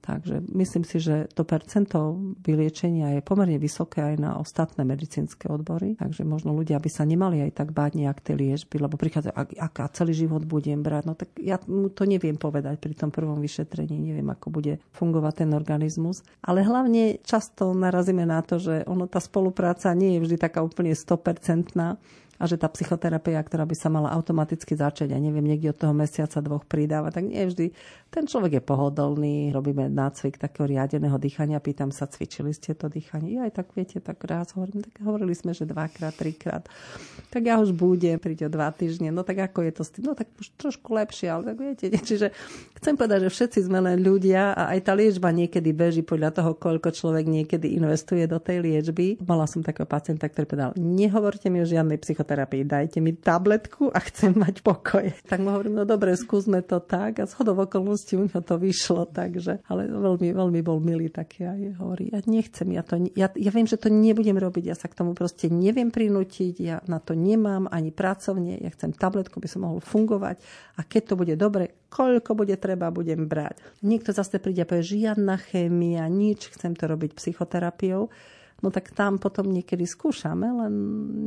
Takže 0.05 0.45
myslím 0.53 0.85
si, 0.85 1.01
že 1.01 1.25
to 1.33 1.41
percento 1.41 2.13
vyliečenia 2.45 3.17
je 3.17 3.25
pomerne 3.25 3.57
vysoké 3.57 4.05
aj 4.13 4.15
na 4.21 4.31
ostatné 4.37 4.85
medicínske 4.85 5.49
odbory. 5.49 5.97
Takže 5.97 6.21
možno 6.21 6.53
ľudia 6.53 6.77
by 6.77 6.89
sa 6.93 7.09
nemali 7.09 7.41
aj 7.41 7.57
tak 7.57 7.73
báť 7.73 7.97
nejak 7.97 8.21
tie 8.21 8.37
liečby, 8.37 8.77
lebo 8.77 9.01
prichádza, 9.01 9.33
ak, 9.33 9.97
celý 9.97 10.13
život 10.13 10.45
budem 10.45 10.85
brať, 10.85 11.03
no 11.09 11.17
tak 11.17 11.33
ja 11.41 11.57
to 11.97 12.03
neviem 12.05 12.37
povedať 12.37 12.77
pri 12.77 12.93
tom 12.93 13.09
prvom 13.09 13.41
vyšetrení, 13.41 13.97
neviem, 13.97 14.29
ako 14.29 14.53
bude 14.53 14.77
fungovať 14.93 15.41
ten 15.41 15.49
organizmus. 15.57 16.21
Ale 16.45 16.61
hlavne 16.61 17.17
často 17.25 17.73
narazíme 17.73 18.29
na 18.29 18.45
to, 18.45 18.61
že 18.61 18.85
ono, 18.85 19.09
tá 19.09 19.17
spolupráca 19.17 19.89
nie 19.97 20.21
je 20.21 20.29
vždy 20.29 20.37
taká 20.37 20.61
úplne 20.61 20.93
100% 20.93 21.73
a 22.35 22.43
že 22.43 22.59
tá 22.59 22.67
psychoterapia, 22.67 23.39
ktorá 23.39 23.63
by 23.63 23.75
sa 23.75 23.87
mala 23.87 24.11
automaticky 24.11 24.75
začať, 24.75 25.15
ja 25.15 25.19
neviem, 25.19 25.43
niekde 25.43 25.71
od 25.71 25.79
toho 25.79 25.93
mesiaca 25.95 26.43
dvoch 26.43 26.67
pridáva, 26.67 27.07
tak 27.11 27.31
nie 27.31 27.47
vždy. 27.47 27.71
Ten 28.15 28.31
človek 28.31 28.51
je 28.55 28.63
pohodlný, 28.63 29.51
robíme 29.51 29.91
nácvik 29.91 30.39
takého 30.39 30.71
riadeného 30.71 31.19
dýchania, 31.19 31.59
pýtam 31.59 31.91
sa, 31.91 32.07
cvičili 32.07 32.55
ste 32.55 32.71
to 32.71 32.87
dýchanie? 32.87 33.35
Ja 33.35 33.43
aj 33.43 33.59
tak 33.59 33.75
viete, 33.75 33.99
tak 33.99 34.23
raz 34.23 34.55
hovorím, 34.55 34.87
tak 34.87 35.03
hovorili 35.03 35.35
sme, 35.35 35.51
že 35.51 35.67
dvakrát, 35.67 36.15
trikrát. 36.15 36.63
Tak 37.27 37.43
ja 37.43 37.59
už 37.59 37.75
budem, 37.75 38.15
príď 38.15 38.47
o 38.47 38.49
dva 38.55 38.71
týždne, 38.71 39.11
no 39.11 39.27
tak 39.27 39.43
ako 39.51 39.67
je 39.67 39.71
to 39.75 39.83
s 39.83 39.91
tým? 39.91 40.07
No 40.07 40.15
tak 40.15 40.31
už 40.39 40.47
trošku 40.55 40.95
lepšie, 40.95 41.27
ale 41.27 41.43
tak 41.51 41.57
viete, 41.59 41.91
nie? 41.91 41.99
čiže 41.99 42.31
chcem 42.79 42.95
povedať, 42.95 43.27
že 43.27 43.35
všetci 43.35 43.59
sme 43.67 43.83
len 43.83 43.99
ľudia 43.99 44.55
a 44.55 44.71
aj 44.71 44.79
tá 44.87 44.95
liečba 44.95 45.35
niekedy 45.35 45.75
beží 45.75 45.99
podľa 45.99 46.39
toho, 46.39 46.55
koľko 46.55 46.95
človek 46.95 47.27
niekedy 47.27 47.75
investuje 47.75 48.23
do 48.31 48.39
tej 48.39 48.63
liečby. 48.63 49.19
Mala 49.27 49.43
som 49.43 49.59
takého 49.59 49.91
pacienta, 49.91 50.31
ktorý 50.31 50.47
povedal, 50.47 50.71
nehovorte 50.79 51.51
mi 51.51 51.59
o 51.59 51.67
žiadnej 51.67 51.99
psychoterapii, 51.99 52.63
dajte 52.63 53.03
mi 53.03 53.11
tabletku 53.11 53.91
a 53.91 53.99
chcem 53.99 54.31
mať 54.39 54.63
pokoj. 54.63 55.11
Tak 55.27 55.43
mu 55.43 55.51
hovorím, 55.51 55.75
no 55.75 55.83
dobre, 55.83 56.15
skúsme 56.15 56.63
to 56.63 56.79
tak 56.79 57.19
a 57.19 57.27
zhodov 57.27 57.67
okolností 57.67 58.04
u 58.13 58.21
neho 58.21 58.41
to 58.45 58.55
vyšlo, 58.61 59.09
takže, 59.09 59.65
ale 59.65 59.89
veľmi, 59.89 60.29
veľmi 60.29 60.61
bol 60.61 60.77
milý 60.77 61.09
taký 61.09 61.49
a 61.49 61.57
hovorí, 61.81 62.13
ja 62.13 62.21
nechcem, 62.29 62.69
ja, 62.69 62.85
to, 62.85 63.01
ja, 63.17 63.33
ja 63.33 63.49
viem, 63.49 63.65
že 63.65 63.81
to 63.81 63.89
nebudem 63.89 64.37
robiť, 64.37 64.63
ja 64.69 64.77
sa 64.77 64.85
k 64.85 65.01
tomu 65.01 65.17
proste 65.17 65.49
neviem 65.49 65.89
prinútiť, 65.89 66.55
ja 66.61 66.77
na 66.85 67.01
to 67.01 67.17
nemám 67.17 67.65
ani 67.73 67.89
pracovne, 67.89 68.61
ja 68.61 68.69
chcem 68.69 68.93
tabletku, 68.93 69.41
by 69.41 69.49
som 69.49 69.65
mohol 69.65 69.81
fungovať 69.81 70.37
a 70.77 70.85
keď 70.85 71.01
to 71.09 71.13
bude 71.17 71.33
dobre, 71.41 71.89
koľko 71.89 72.37
bude 72.37 72.53
treba, 72.61 72.93
budem 72.93 73.25
brať. 73.25 73.57
Niekto 73.81 74.13
zase 74.13 74.37
príde 74.37 74.61
a 74.61 74.69
povie, 74.69 74.85
žiadna 74.85 75.41
chémia, 75.41 76.05
nič, 76.05 76.53
chcem 76.53 76.77
to 76.77 76.85
robiť 76.85 77.17
psychoterapiou 77.17 78.13
no 78.63 78.71
tak 78.71 78.95
tam 78.95 79.17
potom 79.19 79.51
niekedy 79.51 79.83
skúšame, 79.83 80.47
len 80.47 80.73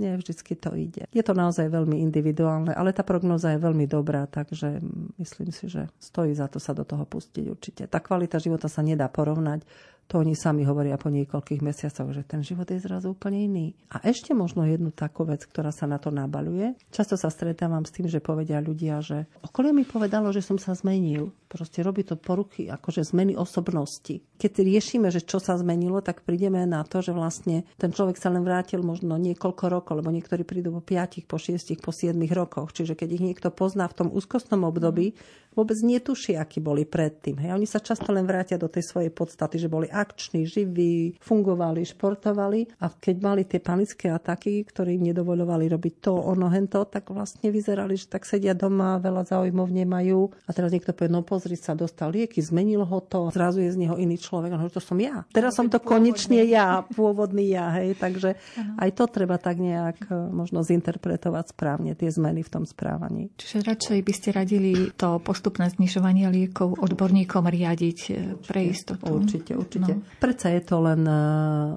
nie 0.01 0.15
vždycky 0.17 0.57
to 0.57 0.73
ide. 0.77 1.05
Je 1.11 1.25
to 1.25 1.33
naozaj 1.37 1.69
veľmi 1.69 2.01
individuálne, 2.01 2.73
ale 2.73 2.97
tá 2.97 3.05
prognoza 3.05 3.53
je 3.53 3.61
veľmi 3.61 3.85
dobrá, 3.85 4.25
takže 4.29 4.81
myslím 5.21 5.51
si, 5.53 5.69
že 5.69 5.89
stojí 6.01 6.33
za 6.33 6.49
to 6.49 6.63
sa 6.63 6.73
do 6.73 6.87
toho 6.87 7.05
pustiť 7.05 7.45
určite. 7.49 7.83
Tá 7.91 8.01
kvalita 8.01 8.41
života 8.41 8.71
sa 8.71 8.81
nedá 8.81 9.09
porovnať 9.11 9.65
to 10.09 10.25
oni 10.25 10.33
sami 10.33 10.65
hovoria 10.65 10.97
po 10.97 11.13
niekoľkých 11.13 11.61
mesiacoch, 11.61 12.09
že 12.17 12.25
ten 12.25 12.41
život 12.41 12.65
je 12.65 12.81
zrazu 12.81 13.13
úplne 13.13 13.45
iný. 13.45 13.77
A 13.93 14.01
ešte 14.09 14.33
možno 14.33 14.65
jednu 14.65 14.89
takú 14.89 15.29
vec, 15.29 15.45
ktorá 15.45 15.69
sa 15.69 15.85
na 15.85 16.01
to 16.01 16.09
nabaluje. 16.09 16.73
Často 16.89 17.21
sa 17.21 17.29
stretávam 17.29 17.85
s 17.85 17.93
tým, 17.93 18.09
že 18.09 18.25
povedia 18.25 18.57
ľudia, 18.65 19.05
že 19.05 19.29
okolie 19.45 19.77
mi 19.77 19.85
povedalo, 19.85 20.33
že 20.33 20.41
som 20.41 20.57
sa 20.57 20.73
zmenil. 20.73 21.29
Proste 21.45 21.85
robí 21.85 22.09
to 22.09 22.17
poruchy, 22.17 22.73
akože 22.73 23.05
zmeny 23.05 23.37
osobnosti. 23.37 24.25
Keď 24.39 24.53
riešime, 24.63 25.11
že 25.11 25.27
čo 25.27 25.43
sa 25.43 25.59
zmenilo, 25.59 25.99
tak 25.99 26.23
prídeme 26.23 26.63
na 26.63 26.87
to, 26.87 27.03
že 27.03 27.11
vlastne 27.11 27.67
ten 27.75 27.91
človek 27.91 28.15
sa 28.15 28.31
len 28.31 28.47
vrátil 28.47 28.87
možno 28.87 29.19
niekoľko 29.19 29.65
rokov, 29.67 29.99
lebo 29.99 30.15
niektorí 30.15 30.47
prídu 30.47 30.71
po 30.71 30.83
5, 30.83 31.27
po 31.27 31.43
6, 31.43 31.75
po 31.83 31.91
7 31.91 32.15
rokoch. 32.31 32.71
Čiže 32.71 32.95
keď 32.95 33.09
ich 33.19 33.25
niekto 33.35 33.51
pozná 33.51 33.91
v 33.91 33.99
tom 33.99 34.09
úzkostnom 34.15 34.63
období, 34.63 35.19
vôbec 35.59 35.75
netuší, 35.83 36.39
akí 36.39 36.63
boli 36.63 36.87
predtým. 36.87 37.43
Hej. 37.43 37.51
Oni 37.59 37.67
sa 37.67 37.83
často 37.83 38.15
len 38.15 38.23
vrátia 38.23 38.55
do 38.55 38.71
tej 38.71 38.87
svojej 38.87 39.11
podstaty, 39.11 39.59
že 39.59 39.67
boli 39.67 39.91
akční, 39.91 40.47
živí, 40.47 41.19
fungovali, 41.19 41.83
športovali 41.83 42.79
a 42.79 42.87
keď 42.95 43.17
mali 43.19 43.43
tie 43.43 43.59
panické 43.59 44.07
ataky, 44.07 44.63
ktorí 44.71 44.95
im 45.03 45.11
nedovolovali 45.11 45.67
robiť 45.67 45.95
to, 45.99 46.15
ono, 46.15 46.47
hento, 46.47 46.87
tak 46.87 47.11
vlastne 47.11 47.51
vyzerali, 47.51 47.99
že 47.99 48.07
tak 48.07 48.23
sedia 48.23 48.55
doma, 48.55 49.03
veľa 49.03 49.27
záujmov 49.27 49.67
nemajú 49.67 50.31
a 50.47 50.51
teraz 50.55 50.71
niekto 50.71 50.95
povie, 50.95 51.11
no 51.11 51.27
pozri 51.27 51.59
sa, 51.59 51.75
dostal 51.75 52.15
lieky, 52.15 52.39
zmenil 52.39 52.87
ho 52.87 52.99
to, 53.03 53.35
zrazu 53.35 53.59
je 53.67 53.75
z 53.75 53.83
neho 53.83 53.99
iný 53.99 54.15
človek. 54.15 54.28
A 54.29 54.69
to 54.69 54.83
som 54.83 54.99
ja. 55.01 55.25
Teraz 55.33 55.57
som 55.57 55.73
to 55.73 55.81
konečne 55.81 56.45
ja, 56.45 56.85
pôvodný 56.93 57.57
ja, 57.57 57.73
hej, 57.81 57.97
takže 57.97 58.37
aj 58.77 58.91
to 58.93 59.05
treba 59.09 59.41
tak 59.41 59.57
nejak 59.57 60.05
e, 60.07 60.15
možno 60.29 60.61
zinterpretovať 60.61 61.57
správne, 61.57 61.97
tie 61.97 62.13
zmeny 62.13 62.45
v 62.45 62.51
tom 62.53 62.65
správaní. 62.69 63.33
Čiže 63.41 63.65
radšej 63.65 63.99
by 64.05 64.13
ste 64.13 64.29
radili 64.37 64.73
to 64.95 65.19
postupné 65.25 65.73
znižovanie 65.73 66.29
liekov 66.29 66.77
odborníkom 66.77 67.49
riadiť 67.49 67.99
e, 68.09 68.13
pre 68.45 68.69
istotu. 68.69 69.09
Určite, 69.09 69.57
určite. 69.57 69.93
No. 69.97 70.05
Predsa 70.21 70.53
je 70.53 70.63
to 70.63 70.77
len 70.85 71.03
e, 71.09 71.21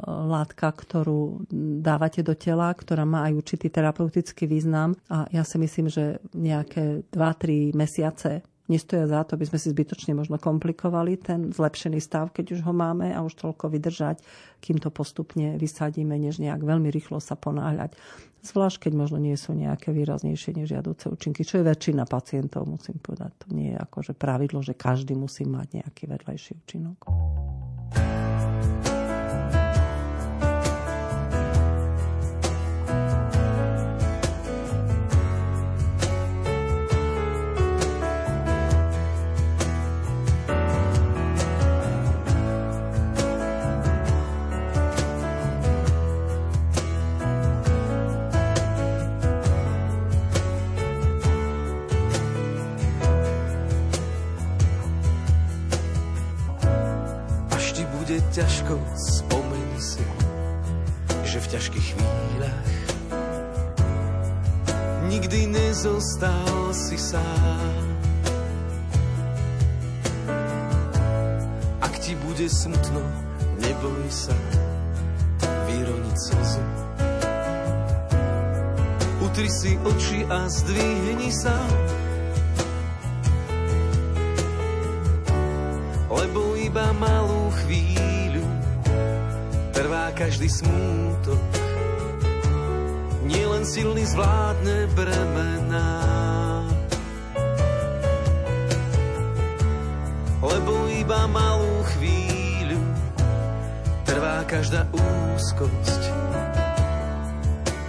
látka, 0.05 0.67
ktorú 0.75 1.47
dávate 1.79 2.21
do 2.21 2.35
tela, 2.35 2.73
ktorá 2.75 3.07
má 3.07 3.27
aj 3.31 3.33
určitý 3.37 3.71
terapeutický 3.71 4.45
význam 4.45 4.97
a 5.07 5.29
ja 5.31 5.47
si 5.47 5.55
myslím, 5.61 5.87
že 5.87 6.19
nejaké 6.35 7.07
2-3 7.13 7.71
mesiace 7.77 8.43
nestoja 8.71 9.05
za 9.11 9.27
to, 9.27 9.35
aby 9.35 9.45
sme 9.51 9.59
si 9.59 9.67
zbytočne 9.75 10.15
možno 10.15 10.39
komplikovali 10.39 11.19
ten 11.19 11.51
zlepšený 11.51 11.99
stav, 11.99 12.31
keď 12.31 12.55
už 12.55 12.63
ho 12.63 12.71
máme 12.71 13.11
a 13.11 13.19
už 13.19 13.35
toľko 13.35 13.67
vydržať, 13.67 14.23
kým 14.63 14.79
to 14.79 14.87
postupne 14.87 15.59
vysadíme, 15.59 16.15
než 16.15 16.39
nejak 16.39 16.63
veľmi 16.63 16.87
rýchlo 16.87 17.19
sa 17.19 17.35
ponáhľať. 17.35 17.99
Zvlášť, 18.41 18.89
keď 18.89 18.93
možno 18.97 19.21
nie 19.21 19.37
sú 19.37 19.53
nejaké 19.53 19.93
výraznejšie 19.93 20.57
nežiaduce 20.57 21.13
účinky, 21.13 21.45
čo 21.45 21.61
je 21.61 21.67
väčšina 21.67 22.09
pacientov, 22.09 22.65
musím 22.65 22.97
povedať. 22.97 23.37
To 23.45 23.47
nie 23.53 23.75
je 23.75 23.77
akože 23.77 24.17
pravidlo, 24.17 24.65
že 24.65 24.73
každý 24.73 25.13
musí 25.13 25.45
mať 25.45 25.83
nejaký 25.83 26.09
vedľajší 26.09 26.51
účinok. 26.65 26.97
sám. 67.11 67.83
Ak 71.83 71.93
ti 71.99 72.15
bude 72.15 72.47
smutno, 72.47 73.03
neboj 73.59 74.07
sa 74.07 74.37
vyroniť 75.43 76.17
slzu. 76.31 76.63
Utri 79.27 79.49
si 79.51 79.75
oči 79.83 80.23
a 80.31 80.47
zdvihni 80.47 81.29
sa, 81.35 81.55
lebo 86.07 86.55
iba 86.55 86.95
malú 86.95 87.51
chvíľu 87.63 88.45
trvá 89.75 90.15
každý 90.15 90.47
smútok 90.47 91.43
nielen 93.27 93.63
silný 93.67 94.03
zvládne 94.07 94.91
bremená. 94.95 96.30
Iba 101.11 101.27
malú 101.27 101.83
chvíľu 101.91 102.79
trvá 104.07 104.47
každá 104.47 104.87
úzkosť. 104.95 106.03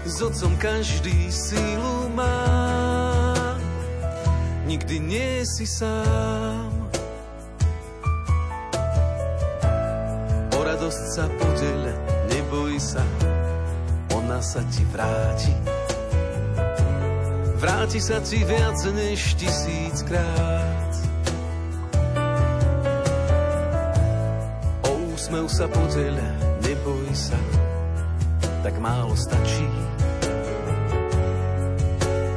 S 0.03 0.19
otcom 0.19 0.59
každý 0.59 1.31
sílu 1.31 2.11
má, 2.19 3.47
nikdy 4.67 4.99
nie 4.99 5.47
si 5.47 5.71
sám. 5.71 6.67
O 10.51 10.59
radosť 10.59 11.03
sa 11.15 11.31
podeľ, 11.31 11.81
neboj 12.27 12.75
sa, 12.83 13.07
ona 14.19 14.43
sa 14.43 14.67
ti 14.67 14.83
vráti. 14.91 15.55
Vráti 17.63 18.03
sa 18.03 18.19
ti 18.19 18.43
viac 18.43 18.83
než 18.91 19.39
tisíckrát. 19.39 20.72
Úsmev 25.33 25.49
sa 25.49 25.65
podeľ, 25.65 26.17
neboj 26.61 27.09
sa, 27.17 27.41
tak 28.61 28.77
málo 28.77 29.17
stačí. 29.17 29.65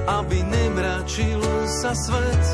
Aby 0.07 0.39
nemračil 0.39 1.43
sa 1.67 1.91
svet, 1.91 2.45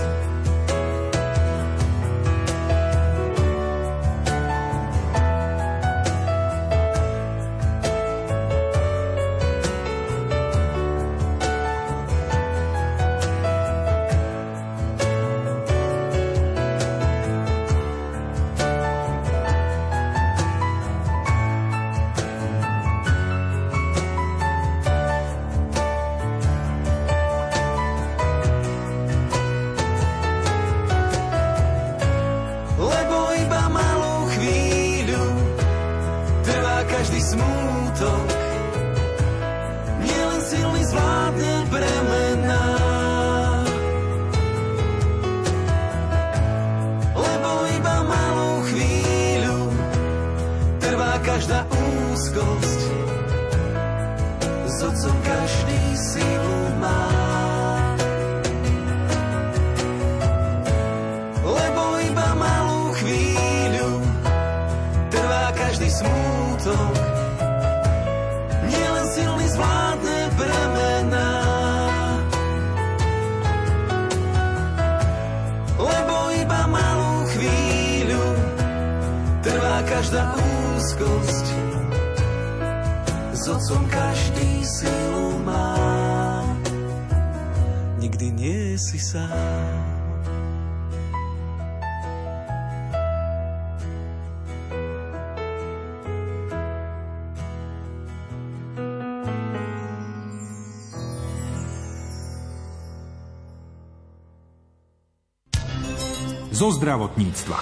Zo 106.61 106.69
zdravotníctva. 106.77 107.57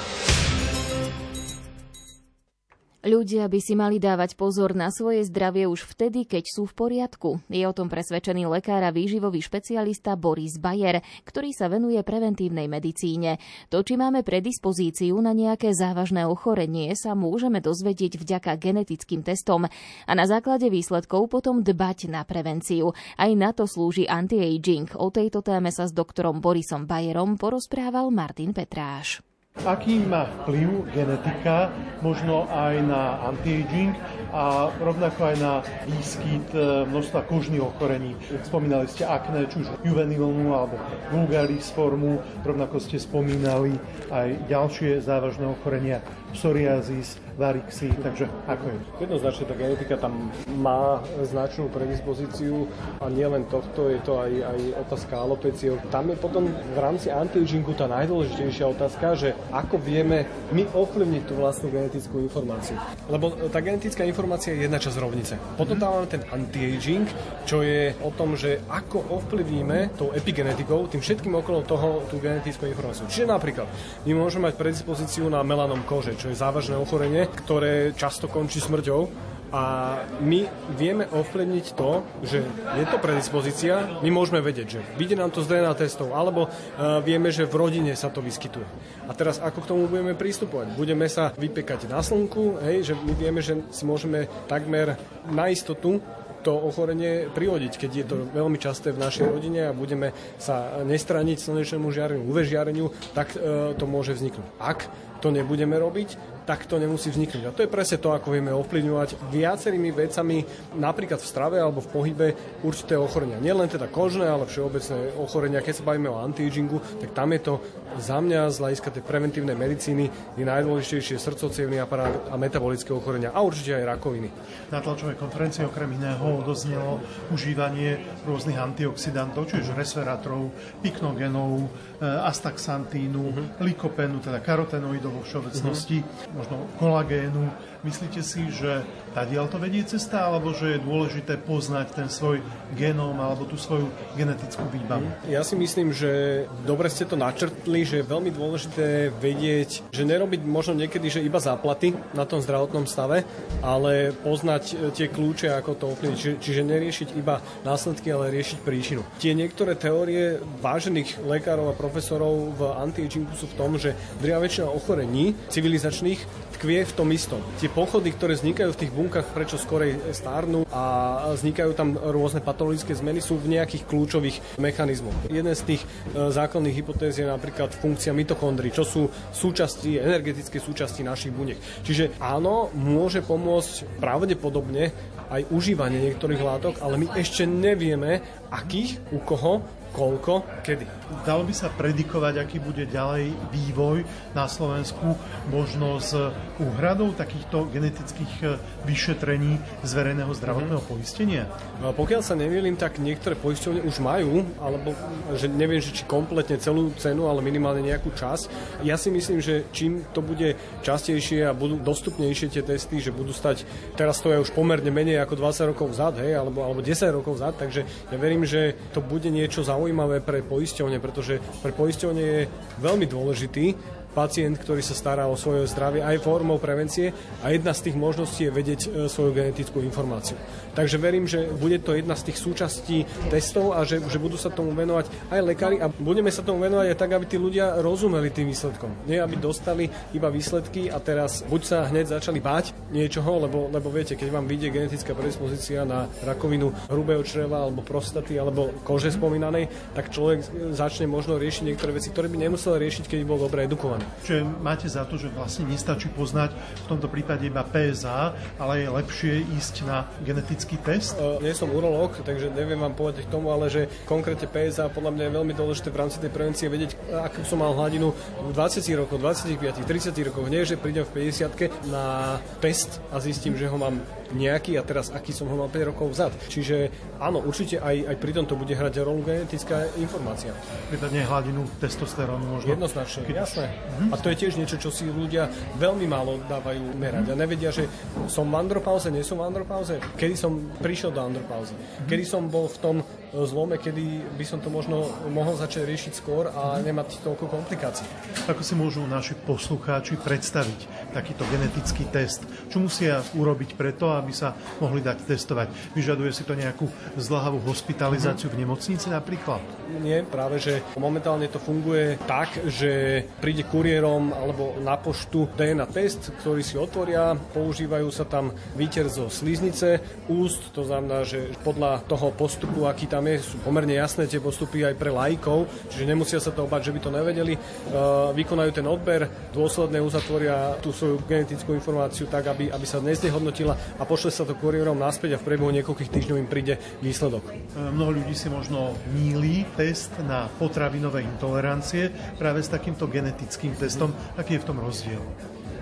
Ľudia 2.99 3.47
by 3.47 3.59
si 3.63 3.79
mali 3.79 3.95
dávať 3.95 4.35
pozor 4.35 4.75
na 4.75 4.91
svoje 4.91 5.23
zdravie 5.23 5.71
už 5.71 5.88
vtedy, 5.88 6.27
keď 6.27 6.43
sú 6.51 6.67
v 6.67 6.75
poriadku. 6.75 7.39
Je 7.47 7.63
o 7.63 7.71
tom 7.71 7.88
presvedčený 7.88 8.43
lekár 8.51 8.83
a 8.83 8.91
výživový 8.91 9.39
špecialista 9.39 10.19
Boris 10.19 10.59
Bayer, 10.59 10.99
ktorý 11.23 11.55
sa 11.55 11.71
venuje 11.71 11.95
preventívnej 12.03 12.67
medicíne. 12.67 13.39
To, 13.71 13.88
či 13.88 13.95
máme 13.95 14.19
predispozíciu 14.27 15.15
na 15.23 15.31
nejaké 15.31 15.71
závažné 15.71 16.27
ochorenie, 16.27 16.91
sa 16.91 17.15
môžeme 17.15 17.63
dozvedieť 17.63 18.19
vďaka 18.19 18.59
genetickým 18.59 19.23
testom 19.23 19.63
a 20.03 20.12
na 20.12 20.27
základe 20.27 20.67
výsledkov 20.67 21.31
potom 21.31 21.63
dbať 21.63 22.12
na 22.12 22.27
prevenciu. 22.27 22.91
Aj 23.15 23.31
na 23.31 23.55
to 23.55 23.63
slúži 23.63 24.12
anti-aging. 24.12 24.91
O 24.99 25.07
tejto 25.07 25.39
téme 25.39 25.71
sa 25.71 25.88
s 25.88 25.95
doktorom 25.95 26.43
Borisom 26.43 26.83
Bayerom 26.83 27.39
porozprával 27.39 28.12
Martin 28.12 28.51
Petráš. 28.51 29.23
Aký 29.67 30.00
má 30.08 30.24
vplyv 30.43 30.88
genetika 30.95 31.67
možno 32.00 32.48
aj 32.48 32.80
na 32.80 33.19
anti-aging 33.28 33.91
a 34.32 34.72
rovnako 34.80 35.19
aj 35.19 35.36
na 35.36 35.54
výskyt 35.84 36.48
e, 36.56 36.88
množstva 36.88 37.28
kožných 37.28 37.60
ochorení. 37.60 38.15
Spomínali 38.48 38.88
ste 38.88 39.04
akné, 39.04 39.52
či 39.52 39.67
už 39.67 39.67
juvenilnú 39.84 40.56
alebo 40.56 40.80
vulgaris 41.12 41.67
formu, 41.76 42.24
rovnako 42.48 42.80
ste 42.80 43.04
spomínali 43.04 43.76
aj 44.08 44.48
ďalšie 44.48 45.04
závažné 45.04 45.52
ochorenia, 45.52 46.00
psoriazis, 46.32 47.19
varixy, 47.39 47.88
takže 48.04 48.28
ako 48.52 48.65
je? 48.67 48.78
Jednoznačne 49.08 49.43
tá 49.47 49.56
genetika 49.56 49.95
tam 49.95 50.28
má 50.60 50.99
značnú 51.23 51.71
predispozíciu 51.71 52.67
a 52.99 53.08
nielen 53.08 53.47
tohto, 53.47 53.88
je 53.88 54.04
to 54.04 54.19
aj, 54.19 54.32
aj 54.43 54.60
otázka 54.84 55.13
alopecie. 55.15 55.80
Tam 55.88 56.12
je 56.12 56.19
potom 56.19 56.52
v 56.52 56.78
rámci 56.78 57.08
anti-agingu 57.08 57.71
tá 57.80 57.88
najdôležitejšia 57.88 58.65
otázka, 58.75 59.15
že 59.15 59.30
ako 59.56 59.80
vieme 59.80 60.28
my 60.52 60.67
ovplyvniť 60.75 61.23
tú 61.32 61.39
vlastnú 61.39 61.71
genetickú 61.71 62.19
informáciu. 62.19 62.75
Lebo 63.08 63.32
tá 63.47 63.63
genetická 63.63 64.04
informácia 64.04 64.52
je 64.52 64.67
jedna 64.67 64.75
časť 64.75 64.97
rovnice. 64.99 65.39
Potom 65.56 65.80
tam 65.80 65.95
máme 65.95 66.12
ten 66.12 66.28
anti-aging, 66.28 67.08
čo 67.47 67.63
je 67.63 67.95
o 68.04 68.12
tom, 68.12 68.36
že 68.36 68.60
ako 68.67 69.15
ovplyvníme 69.15 69.95
tou 69.95 70.12
epigenetikou, 70.12 70.91
tým 70.91 70.99
všetkým 70.99 71.32
okolo 71.39 71.63
toho 71.63 72.04
tú 72.12 72.19
genetickú 72.19 72.67
informáciu. 72.67 73.08
Čiže 73.08 73.32
napríklad 73.32 73.71
my 74.04 74.12
môžeme 74.12 74.52
mať 74.52 74.60
predispozíciu 74.60 75.32
na 75.32 75.39
melanom 75.45 75.80
kože, 75.88 76.19
čo 76.19 76.28
je 76.28 76.36
závažné 76.36 76.75
ochorenie, 76.75 77.29
ktoré 77.34 77.94
často 77.94 78.28
končí 78.28 78.62
smrťou 78.62 79.30
a 79.50 79.98
my 80.22 80.46
vieme 80.78 81.10
ovplyvniť 81.10 81.65
to, 81.74 82.06
že 82.22 82.46
je 82.78 82.86
to 82.86 83.02
predispozícia, 83.02 83.98
my 84.06 84.10
môžeme 84.13 84.46
vedieť, 84.46 84.68
že 84.78 84.80
vidie 84.94 85.18
nám 85.18 85.34
to 85.34 85.42
z 85.42 85.50
DNA 85.50 85.74
testov, 85.74 86.13
alebo 86.13 86.46
uh, 86.46 87.02
vieme, 87.02 87.34
že 87.34 87.50
v 87.50 87.58
rodine 87.58 87.94
sa 87.98 88.13
to 88.13 88.22
vyskytuje. 88.22 88.65
A 89.10 89.12
teraz 89.18 89.42
ako 89.42 89.65
k 89.65 89.70
tomu 89.74 89.84
budeme 89.89 90.13
prístupovať? 90.13 90.78
Budeme 90.78 91.10
sa 91.10 91.34
vypekať 91.34 91.89
na 91.89 92.06
slnku, 92.06 92.62
hej, 92.62 92.86
že 92.86 92.94
my 92.94 93.13
vieme, 93.18 93.42
že 93.42 93.58
si 93.74 93.89
môžeme 93.89 94.30
takmer 94.46 95.02
na 95.26 95.50
istotu 95.50 95.98
to 96.39 96.56
ochorenie 96.56 97.28
privodiť, 97.28 97.74
keď 97.76 97.92
je 97.92 98.06
to 98.08 98.15
veľmi 98.32 98.56
časté 98.56 98.96
v 98.96 99.02
našej 99.04 99.28
rodine 99.28 99.68
a 99.68 99.76
budeme 99.76 100.15
sa 100.39 100.80
nestraniť 100.88 101.36
slnečnému 101.36 101.92
žiareniu, 101.92 102.24
UV 102.24 102.48
žiareniu, 102.48 102.88
tak 103.12 103.36
e, 103.36 103.76
to 103.76 103.84
môže 103.84 104.15
vzniknúť. 104.15 104.48
Ak 104.56 104.88
to 105.20 105.36
nebudeme 105.36 105.76
robiť, 105.76 106.38
tak 106.49 106.65
to 106.65 106.81
nemusí 106.81 107.13
vzniknúť. 107.13 107.45
A 107.45 107.53
to 107.53 107.62
je 107.62 107.69
presne 107.69 108.01
to, 108.01 108.09
ako 108.09 108.33
vieme 108.33 108.49
ovplyvňovať 108.49 109.29
viacerými 109.29 109.93
vecami, 109.93 110.41
napríklad 110.81 111.21
v 111.21 111.29
strave 111.29 111.62
alebo 111.62 111.77
v 111.85 111.93
pohybe 111.93 112.27
určité 112.65 112.97
ochorenia. 112.97 113.38
Nielen 113.38 113.69
teda 113.69 113.85
kožné, 113.85 114.25
ale 114.25 114.49
všeobecné 114.49 115.13
ochorenia. 115.21 115.62
Keď 115.62 115.73
sa 115.77 115.85
bavíme 115.85 116.09
o 116.09 116.17
anti-agingu, 116.17 116.81
tak 116.97 117.13
tam 117.13 117.38
je 117.38 117.41
to 117.45 117.53
za 118.01 118.17
mňa 118.17 118.49
z 118.49 118.57
hľadiska 118.62 118.89
tej 118.93 119.03
preventívnej 119.05 119.57
medicíny 119.57 120.09
je 120.38 120.45
najdôležitejšie 120.45 121.17
srdcovcievný 121.21 121.81
aparát 121.81 122.13
a 122.29 122.38
metabolické 122.38 122.93
ochorenia 122.93 123.33
a 123.33 123.41
určite 123.41 123.77
aj 123.77 123.85
rakoviny. 123.97 124.29
Na 124.73 124.81
tlačovej 124.81 125.17
konferencii 125.17 125.65
okrem 125.65 125.97
iného 125.97 126.41
doznelo 126.45 127.01
užívanie 127.33 128.01
rôznych 128.29 128.57
antioxidantov, 128.57 129.49
či 129.49 129.62
už 129.62 129.73
resveratrov, 129.73 130.53
piknogenov, 130.85 131.69
astaxantínu, 132.01 133.23
uh-huh. 133.25 133.45
likopenu, 133.65 134.21
teda 134.21 134.39
karotenoidov, 134.39 135.19
vo 135.19 135.21
všeobecnosti, 135.25 135.99
mm-hmm. 135.99 136.38
Možno 136.39 136.63
kolagénu. 136.80 137.52
Myslíte 137.80 138.19
si, 138.23 138.43
že 138.52 138.84
tadiaľ 139.15 139.47
to 139.47 139.56
vedie 139.56 139.84
cesta, 139.88 140.28
alebo 140.28 140.52
že 140.52 140.75
je 140.75 140.84
dôležité 140.84 141.39
poznať 141.39 141.95
ten 141.95 142.08
svoj 142.12 142.43
genóm 142.75 143.15
alebo 143.23 143.47
tú 143.47 143.56
svoju 143.56 143.88
genetickú 144.19 144.67
výbavu? 144.67 145.08
Ja 145.32 145.47
si 145.47 145.56
myslím, 145.56 145.95
že 145.95 146.43
dobre 146.67 146.91
ste 146.91 147.08
to 147.08 147.15
načrtli, 147.15 147.88
že 147.88 148.04
je 148.04 148.12
veľmi 148.12 148.36
dôležité 148.36 149.15
vedieť, 149.15 149.88
že 149.95 150.04
nerobiť 150.04 150.43
možno 150.43 150.75
niekedy, 150.75 151.08
že 151.08 151.23
iba 151.23 151.39
záplaty 151.39 151.95
na 152.12 152.28
tom 152.28 152.43
zdravotnom 152.43 152.84
stave, 152.84 153.23
ale 153.63 154.12
poznať 154.12 154.63
e, 154.67 154.73
tie 154.91 155.08
kľúče, 155.08 155.47
ako 155.56 155.71
to 155.80 155.86
ovplyvniť. 155.95 156.19
Čiže, 156.19 156.36
čiže 156.43 156.62
neriešiť 156.67 157.08
iba 157.15 157.39
následky, 157.63 158.12
ale 158.12 158.36
riešiť 158.36 158.60
príčinu. 158.60 159.08
Tie 159.23 159.32
niektoré 159.32 159.80
teórie 159.80 160.43
vážených 160.60 161.23
lekárov 161.23 161.71
a 161.71 161.80
profesorov 161.80 162.60
v 162.60 162.62
anti-agingu 162.75 163.32
sú 163.39 163.47
v 163.47 163.56
tom, 163.56 163.80
že 163.80 163.95
drvia 164.19 164.43
väčšina 164.43 164.67
ochorení 164.67 165.32
civilizačných 165.47 166.19
tkvie 166.60 166.84
v 166.84 166.92
tom 166.92 167.08
istom. 167.15 167.39
Tie 167.63 167.72
pochody, 167.72 168.12
ktoré 168.12 168.36
vznikajú 168.36 168.76
v 168.76 168.82
tých 168.84 168.92
bunkách, 168.92 169.32
prečo 169.32 169.56
skorej 169.56 169.96
stárnu 170.12 170.68
a 170.68 170.84
vznikajú 171.32 171.72
tam 171.72 171.96
rôzne 171.96 172.44
patologické 172.44 172.92
zmeny, 172.92 173.24
sú 173.24 173.39
v 173.39 173.56
nejakých 173.56 173.88
kľúčových 173.88 174.60
mechanizmoch. 174.60 175.15
Jeden 175.32 175.56
z 175.56 175.63
tých 175.63 175.82
e, 175.82 175.88
základných 176.28 176.76
hypotéz 176.84 177.15
je 177.15 177.24
napríklad 177.24 177.72
funkcia 177.72 178.12
mitochondrií, 178.12 178.76
čo 178.76 178.84
sú 178.84 179.08
súčasti, 179.32 179.96
energetické 180.04 180.60
súčasti 180.60 181.00
našich 181.08 181.32
buniek. 181.32 181.56
Čiže 181.88 182.20
áno, 182.20 182.68
môže 182.76 183.24
pomôcť 183.24 184.04
pravdepodobne 184.04 184.92
aj 185.32 185.48
užívanie 185.56 186.12
niektorých 186.12 186.42
látok, 186.44 186.84
ale 186.84 187.00
my 187.00 187.08
ešte 187.15 187.48
nevieme, 187.48 188.20
akých, 188.52 189.00
u 189.15 189.24
koho 189.24 189.63
koľko, 189.91 190.45
kedy. 190.62 190.86
Dalo 191.25 191.41
by 191.41 191.54
sa 191.58 191.73
predikovať, 191.73 192.38
aký 192.38 192.62
bude 192.62 192.86
ďalej 192.86 193.34
vývoj 193.49 194.06
na 194.38 194.45
Slovensku, 194.45 195.17
možno 195.49 195.97
s 195.97 196.13
úhradou 196.62 197.17
takýchto 197.17 197.65
genetických 197.73 198.34
e, 198.45 198.47
vyšetrení 198.86 199.58
z 199.82 199.91
verejného 199.97 200.30
zdravotného 200.30 200.78
mm-hmm. 200.78 200.93
poistenia? 201.02 201.49
No, 201.82 201.97
pokiaľ 201.97 202.21
sa 202.21 202.38
nemýlim, 202.38 202.78
tak 202.78 203.02
niektoré 203.02 203.34
poisťovne 203.34 203.82
už 203.89 203.95
majú, 204.06 204.45
alebo 204.62 204.93
že 205.34 205.49
neviem, 205.49 205.82
že 205.82 205.97
či 205.97 206.06
kompletne 206.06 206.62
celú 206.62 206.93
cenu, 207.02 207.25
ale 207.25 207.41
minimálne 207.41 207.82
nejakú 207.82 208.13
čas. 208.13 208.45
Ja 208.86 208.93
si 208.93 209.10
myslím, 209.10 209.41
že 209.41 209.65
čím 209.73 210.06
to 210.13 210.21
bude 210.21 210.54
častejšie 210.86 211.49
a 211.49 211.58
budú 211.58 211.82
dostupnejšie 211.82 212.54
tie 212.54 212.62
testy, 212.62 213.02
že 213.02 213.10
budú 213.10 213.34
stať, 213.34 213.65
teraz 213.97 214.21
to 214.21 214.30
je 214.30 214.38
už 214.38 214.54
pomerne 214.54 214.93
menej 214.93 215.25
ako 215.25 215.41
20 215.41 215.71
rokov 215.73 215.89
vzad, 215.97 216.21
hej, 216.21 216.38
alebo, 216.38 216.62
alebo 216.62 216.86
10 216.86 217.17
rokov 217.17 217.41
vzad, 217.41 217.58
takže 217.58 217.82
ja 218.13 218.17
verím, 218.21 218.45
že 218.45 218.78
to 218.93 219.02
bude 219.02 219.25
niečo 219.34 219.65
zaujímavé 219.65 219.79
zaujímavé 219.80 220.20
pre 220.20 220.44
poisťovne, 220.44 221.00
pretože 221.00 221.39
pre 221.63 221.72
poisťovne 221.72 222.20
je 222.20 222.39
veľmi 222.84 223.08
dôležitý 223.08 223.65
pacient, 224.13 224.58
ktorý 224.58 224.82
sa 224.82 224.98
stará 224.98 225.30
o 225.30 225.38
svoje 225.38 225.69
zdravie 225.69 226.02
aj 226.02 226.22
formou 226.22 226.58
prevencie 226.58 227.13
a 227.45 227.54
jedna 227.54 227.72
z 227.72 227.89
tých 227.89 227.95
možností 227.95 228.50
je 228.50 228.52
vedieť 228.52 228.82
e, 228.86 228.89
svoju 229.08 229.32
genetickú 229.34 229.80
informáciu. 229.86 230.38
Takže 230.74 230.98
verím, 231.02 231.26
že 231.28 231.50
bude 231.50 231.82
to 231.82 231.98
jedna 231.98 232.15
z 232.15 232.32
tých 232.32 232.38
súčastí 232.39 232.98
testov 233.28 233.76
a 233.76 233.84
že, 233.84 234.00
že 234.06 234.22
budú 234.22 234.38
sa 234.39 234.54
tomu 234.54 234.72
venovať 234.72 235.12
aj 235.34 235.39
lekári 235.43 235.78
a 235.82 235.89
budeme 235.89 236.32
sa 236.32 236.45
tomu 236.45 236.63
venovať 236.63 236.93
aj 236.93 236.98
tak, 236.98 237.12
aby 237.15 237.26
tí 237.26 237.38
ľudia 237.41 237.82
rozumeli 237.82 238.30
tým 238.32 238.48
výsledkom. 238.48 238.91
Nie, 239.10 239.19
aby 239.19 239.36
dostali 239.38 239.89
iba 240.15 240.32
výsledky 240.32 240.88
a 240.88 241.02
teraz 241.02 241.43
buď 241.45 241.62
sa 241.65 241.78
hneď 241.89 242.15
začali 242.15 242.39
báť 242.39 242.72
niečoho, 242.93 243.43
lebo, 243.43 243.67
lebo 243.69 243.91
viete, 243.91 244.15
keď 244.15 244.30
vám 244.30 244.45
vyjde 244.48 244.72
genetická 244.72 245.12
predispozícia 245.13 245.84
na 245.84 246.08
rakovinu 246.24 246.72
hrubého 246.88 247.22
čreva 247.26 247.65
alebo 247.65 247.84
prostaty 247.84 248.38
alebo 248.38 248.72
kože 248.88 249.12
spomínanej, 249.12 249.67
tak 249.98 250.13
človek 250.13 250.72
začne 250.72 251.10
možno 251.10 251.36
riešiť 251.36 251.63
niektoré 251.65 251.91
veci, 251.98 252.13
ktoré 252.13 252.32
by 252.32 252.38
nemusel 252.48 252.78
riešiť, 252.80 253.10
keď 253.10 253.19
bol 253.28 253.41
dobre 253.41 253.65
edukovaný. 253.67 253.98
Čiže 254.23 254.45
máte 254.59 254.88
za 254.89 255.05
to, 255.05 255.15
že 255.15 255.31
vlastne 255.33 255.67
nestačí 255.69 256.09
poznať 256.13 256.53
v 256.55 256.88
tomto 256.89 257.07
prípade 257.07 257.45
iba 257.45 257.65
PSA, 257.65 258.35
ale 258.57 258.85
je 258.85 258.88
lepšie 258.89 259.33
ísť 259.55 259.75
na 259.85 260.07
genetický 260.23 260.77
test? 260.81 261.17
Uh, 261.17 261.39
nie 261.39 261.55
som 261.55 261.71
urológ, 261.71 262.19
takže 262.23 262.51
neviem 262.53 262.79
vám 262.79 262.95
povedať 262.95 263.27
k 263.27 263.33
tomu, 263.33 263.51
ale 263.53 263.71
že 263.71 263.88
konkrétne 264.05 264.49
PSA 264.49 264.91
podľa 264.91 265.15
mňa 265.15 265.23
je 265.27 265.35
veľmi 265.35 265.53
dôležité 265.55 265.88
v 265.89 265.99
rámci 265.99 266.17
tej 266.19 266.31
prevencie 266.31 266.67
vedieť, 266.67 266.97
akú 267.23 267.41
som 267.45 267.62
mal 267.62 267.73
hladinu 267.73 268.12
v 268.43 268.51
20 268.51 268.85
rokoch, 268.99 269.19
25, 269.21 269.85
30 269.85 270.27
rokoch. 270.29 270.47
Nie, 270.47 270.63
že 270.67 270.79
prídem 270.79 271.05
v 271.07 271.29
50 271.29 271.89
na 271.89 272.38
test 272.59 273.01
a 273.09 273.19
zistím, 273.23 273.55
že 273.55 273.69
ho 273.69 273.77
mám 273.77 273.97
nejaký 274.34 274.78
a 274.78 274.84
teraz 274.86 275.10
aký 275.10 275.34
som 275.34 275.50
ho 275.50 275.56
mal 275.58 275.70
5 275.72 275.89
rokov 275.94 276.13
vzad. 276.13 276.34
Čiže 276.50 276.89
áno, 277.18 277.42
určite 277.42 277.82
aj, 277.82 278.13
aj 278.13 278.15
pri 278.18 278.32
tomto 278.36 278.54
bude 278.56 278.74
hrať 278.74 279.02
rolu 279.02 279.26
genetická 279.26 279.89
informácia. 279.98 280.54
Prípadne 280.89 281.26
hladinu 281.26 281.65
testosterónu 281.82 282.60
možno. 282.60 282.68
Jednoznačne, 282.70 283.26
Keď... 283.26 283.36
jasné. 283.36 283.65
Uh-huh. 283.70 284.13
A 284.13 284.15
to 284.18 284.28
je 284.34 284.36
tiež 284.38 284.54
niečo, 284.58 284.78
čo 284.78 284.89
si 284.94 285.10
ľudia 285.10 285.50
veľmi 285.78 286.06
málo 286.06 286.42
dávajú 286.46 286.98
merať. 286.98 287.34
A 287.34 287.36
nevedia, 287.38 287.74
že 287.74 287.89
som 288.30 288.46
v 288.50 288.56
andropauze, 288.58 289.10
nie 289.10 289.26
som 289.26 289.42
v 289.42 289.50
andropauze. 289.50 289.98
Kedy 290.18 290.36
som 290.38 290.58
prišiel 290.82 291.13
do 291.13 291.22
andropauzy. 291.22 291.74
Uh-huh. 291.74 292.08
Kedy 292.10 292.24
som 292.26 292.46
bol 292.48 292.70
v 292.70 292.78
tom 292.80 292.96
zlome, 293.34 293.78
kedy 293.78 294.26
by 294.38 294.46
som 294.46 294.60
to 294.62 294.74
možno 294.74 295.10
mohol 295.30 295.54
začať 295.54 295.86
riešiť 295.86 296.13
skôr 296.18 296.50
a 296.50 296.78
nemať 296.82 297.22
toľko 297.22 297.46
komplikácií. 297.50 298.06
Ako 298.50 298.62
si 298.65 298.74
môžu 298.74 299.06
naši 299.06 299.38
poslucháči 299.38 300.18
predstaviť 300.18 301.13
takýto 301.13 301.46
genetický 301.50 302.10
test? 302.10 302.46
Čo 302.70 302.82
musia 302.82 303.22
urobiť 303.38 303.78
preto, 303.78 304.13
aby 304.13 304.34
sa 304.34 304.58
mohli 304.82 305.06
dať 305.06 305.30
testovať? 305.30 305.68
Vyžaduje 305.94 306.32
si 306.34 306.44
to 306.46 306.58
nejakú 306.58 306.89
zlahavú 307.18 307.62
hospitalizáciu 307.65 308.50
v 308.50 308.65
nemocnici 308.65 309.10
napríklad? 309.13 309.62
Nie, 310.02 310.26
práve 310.26 310.62
že 310.62 310.82
momentálne 310.98 311.50
to 311.50 311.58
funguje 311.58 312.18
tak, 312.30 312.50
že 312.70 313.24
príde 313.42 313.65
kuriérom 313.65 314.34
alebo 314.34 314.78
na 314.82 314.98
poštu 314.98 315.50
DNA 315.58 315.88
test, 315.89 316.30
ktorý 316.42 316.62
si 316.62 316.78
otvoria, 316.78 317.34
používajú 317.34 318.10
sa 318.13 318.26
tam 318.26 318.54
výter 318.78 319.10
zo 319.10 319.30
sliznice, 319.30 320.02
úst, 320.30 320.74
to 320.74 320.86
znamená, 320.86 321.26
že 321.26 321.54
podľa 321.65 322.06
toho 322.06 322.30
postupu, 322.34 322.86
aký 322.86 323.10
tam 323.10 323.18
tam 323.19 323.27
je, 323.27 323.43
sú 323.43 323.60
pomerne 323.60 323.99
jasné 323.99 324.32
tie 324.32 324.39
postupy 324.39 324.88
aj 324.88 324.95
pre 324.95 325.12
lajkov, 325.12 325.67
čiže 325.91 326.08
nemusia 326.08 326.39
sa 326.39 326.55
to 326.55 326.63
obať, 326.63 326.88
že 326.88 326.93
by 326.95 326.99
to 327.03 327.12
nevedeli. 327.12 327.53
Uh, 327.60 328.32
vykonajú 328.32 328.71
ten 328.71 328.88
odber, 328.88 329.27
dôsledne 329.51 329.99
uzatvoria 329.99 330.79
tú 330.79 330.95
svoju 330.95 331.19
genetickú 331.27 331.75
informáciu 331.75 332.32
tak, 332.32 332.47
aby, 332.47 332.71
aby 332.71 332.86
sa 332.88 333.03
neznehodnotila 333.03 333.75
a 333.99 334.03
pošle 334.08 334.32
sa 334.32 334.47
to 334.47 334.55
kuriérom 334.55 334.95
naspäť 334.95 335.36
a 335.36 335.41
v 335.43 335.51
priebehu 335.51 335.67
niekoľkých 335.84 336.13
týždňov 336.15 336.39
im 336.39 336.47
príde 336.47 336.79
výsledok. 337.03 337.43
Uh, 337.43 337.91
mnoho 337.91 338.23
ľudí 338.23 338.32
si 338.32 338.47
možno 338.47 338.95
míli 339.12 339.67
test 339.75 340.15
na 340.23 340.47
potravinové 340.47 341.19
intolerancie 341.27 342.15
práve 342.39 342.63
s 342.63 342.71
takýmto 342.71 343.12
genetickým 343.12 343.75
testom. 343.75 344.15
Aký 344.39 344.55
je 344.55 344.63
v 344.63 344.67
tom 344.71 344.79
rozdiel? 344.79 345.19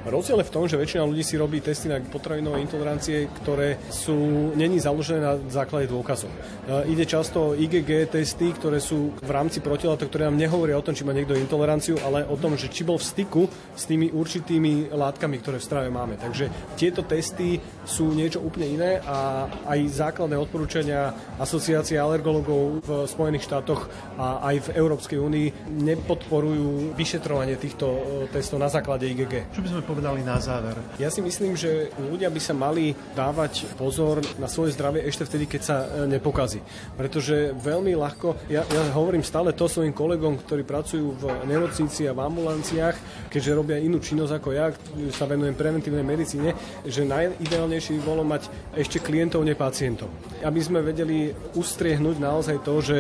Rozdiel 0.07 0.39
je 0.39 0.47
v 0.47 0.55
tom, 0.55 0.63
že 0.71 0.79
väčšina 0.79 1.03
ľudí 1.03 1.19
si 1.19 1.35
robí 1.35 1.59
testy 1.59 1.91
na 1.91 1.99
potravinové 1.99 2.63
intolerancie, 2.63 3.27
ktoré 3.43 3.75
sú 3.91 4.15
není 4.55 4.79
založené 4.79 5.19
na 5.19 5.35
základe 5.51 5.91
dôkazov. 5.91 6.31
E, 6.31 6.95
ide 6.95 7.03
často 7.03 7.51
o 7.51 7.55
IgG 7.59 8.07
testy, 8.07 8.55
ktoré 8.55 8.79
sú 8.79 9.11
v 9.19 9.31
rámci 9.31 9.59
protilátok, 9.59 10.07
ktoré 10.07 10.31
nám 10.31 10.39
nehovoria 10.39 10.79
o 10.79 10.85
tom, 10.85 10.95
či 10.95 11.03
má 11.03 11.11
niekto 11.11 11.35
intoleranciu, 11.35 11.99
ale 12.07 12.23
o 12.23 12.39
tom, 12.39 12.55
že 12.55 12.71
či 12.71 12.87
bol 12.87 12.95
v 12.95 13.03
styku 13.03 13.41
s 13.75 13.83
tými 13.83 14.15
určitými 14.15 14.95
látkami, 14.95 15.43
ktoré 15.43 15.59
v 15.59 15.67
strave 15.67 15.89
máme. 15.91 16.15
Takže 16.15 16.47
tieto 16.79 17.03
testy 17.03 17.59
sú 17.83 18.15
niečo 18.15 18.39
úplne 18.39 18.79
iné 18.79 18.91
a 19.03 19.51
aj 19.67 20.07
základné 20.07 20.39
odporúčania 20.39 21.11
asociácie 21.35 21.99
alergologov 21.99 22.79
v 22.79 22.89
Spojených 23.11 23.43
štátoch 23.43 23.91
a 24.15 24.39
aj 24.55 24.71
v 24.71 24.73
Európskej 24.79 25.19
únii 25.19 25.47
nepodporujú 25.83 26.95
vyšetrovanie 26.95 27.59
týchto 27.59 27.87
e, 27.91 27.99
testov 28.31 28.63
na 28.63 28.71
základe 28.71 29.03
IgG. 29.03 29.51
Čo 29.51 29.59
by 29.59 29.67
sme 29.67 29.81
povedali 29.97 30.21
na 30.21 30.37
záver? 30.37 30.77
Ja 31.01 31.09
si 31.09 31.25
myslím, 31.25 31.57
že 31.57 31.89
ľudia 31.97 32.29
by 32.29 32.37
sa 32.37 32.53
mali 32.53 32.93
dávať 33.17 33.65
pozor 33.81 34.21
na 34.37 34.45
svoje 34.45 34.77
zdravie 34.77 35.01
ešte 35.09 35.25
vtedy, 35.25 35.49
keď 35.49 35.61
sa 35.65 35.75
e, 35.89 36.05
nepokazí. 36.05 36.61
Pretože 36.93 37.57
veľmi 37.57 37.97
ľahko, 37.97 38.45
ja, 38.53 38.61
ja 38.61 38.81
hovorím 38.93 39.25
stále 39.25 39.57
to 39.57 39.65
svojim 39.65 39.97
kolegom, 39.97 40.37
ktorí 40.37 40.61
pracujú 40.61 41.17
v 41.17 41.23
nemocnici 41.49 42.05
a 42.05 42.13
v 42.13 42.21
ambulanciách, 42.29 43.27
keďže 43.33 43.57
robia 43.57 43.81
inú 43.81 43.97
činnosť 43.97 44.33
ako 44.37 44.49
ja, 44.53 44.69
sa 45.09 45.25
venujem 45.25 45.57
preventívnej 45.57 46.05
medicíne, 46.05 46.53
že 46.85 47.01
najideálnejšie 47.01 47.97
by 47.97 48.01
bolo 48.05 48.21
mať 48.21 48.53
ešte 48.77 49.01
klientov, 49.01 49.41
ne 49.41 49.57
pacientov. 49.57 50.13
Aby 50.45 50.61
sme 50.61 50.85
vedeli 50.85 51.33
ustriehnúť 51.57 52.21
naozaj 52.21 52.61
to, 52.61 52.75
že 52.85 52.97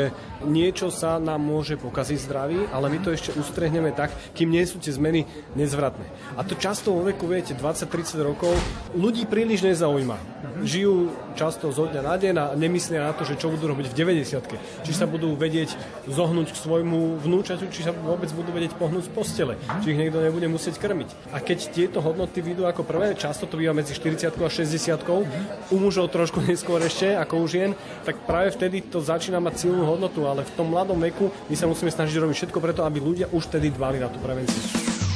niečo 0.49 0.89
sa 0.89 1.21
nám 1.21 1.45
môže 1.45 1.77
pokaziť 1.77 2.17
zdraví, 2.25 2.59
ale 2.73 2.89
my 2.89 2.97
to 3.05 3.13
ešte 3.13 3.37
ustrehneme 3.37 3.93
tak, 3.93 4.09
kým 4.33 4.49
nie 4.49 4.65
sú 4.65 4.81
tie 4.81 4.93
zmeny 4.93 5.29
nezvratné. 5.53 6.05
A 6.37 6.41
to 6.41 6.57
často 6.57 6.76
vo 6.85 7.01
veku, 7.01 7.25
viete, 7.25 7.57
20-30 7.57 8.21
rokov, 8.21 8.53
ľudí 8.93 9.25
príliš 9.25 9.65
nezaujíma. 9.65 10.17
Žijú 10.61 10.95
často 11.33 11.69
zo 11.73 11.89
dňa 11.89 12.01
na 12.01 12.15
deň 12.17 12.35
a 12.37 12.45
nemyslia 12.53 13.07
na 13.07 13.13
to, 13.13 13.25
že 13.25 13.37
čo 13.37 13.49
budú 13.49 13.69
robiť 13.69 13.93
v 13.93 14.21
90 14.21 14.85
Či 14.85 14.91
sa 14.91 15.05
budú 15.09 15.33
vedieť 15.37 15.73
zohnúť 16.09 16.53
k 16.53 16.57
svojmu 16.57 17.21
vnúčaťu, 17.23 17.69
či 17.69 17.85
sa 17.85 17.93
vôbec 17.93 18.29
budú 18.33 18.51
vedieť 18.51 18.75
pohnúť 18.75 19.07
z 19.07 19.11
postele. 19.13 19.53
Či 19.81 19.95
ich 19.95 19.99
niekto 20.01 20.21
nebude 20.21 20.49
musieť 20.49 20.81
krmiť. 20.81 21.33
A 21.33 21.41
keď 21.41 21.71
tieto 21.73 22.03
hodnoty 22.03 22.41
vidú 22.41 22.65
ako 22.67 22.83
prvé, 22.83 23.15
často 23.15 23.45
to 23.45 23.57
býva 23.57 23.71
medzi 23.71 23.95
40 23.95 24.33
a 24.33 24.49
60 24.49 25.71
u 25.71 25.75
mužov 25.77 26.11
trošku 26.11 26.43
neskôr 26.49 26.81
ešte 26.83 27.15
ako 27.15 27.41
u 27.41 27.47
žien, 27.47 27.71
tak 28.03 28.21
práve 28.27 28.51
vtedy 28.53 28.83
to 28.83 28.99
začína 28.99 29.39
mať 29.39 29.67
silnú 29.67 29.87
hodnotu, 29.87 30.27
ale 30.27 30.43
v 30.43 30.51
tom 30.57 30.73
mladom 30.73 30.99
veku 30.99 31.31
my 31.47 31.55
sa 31.55 31.69
musíme 31.69 31.93
snažiť 31.93 32.17
robiť 32.19 32.35
všetko 32.35 32.59
preto, 32.59 32.81
aby 32.83 32.99
ľudia 32.99 33.31
už 33.31 33.47
vtedy 33.47 33.71
dbali 33.71 34.03
na 34.03 34.11
tú 34.11 34.19
prevenciu. 34.19 34.59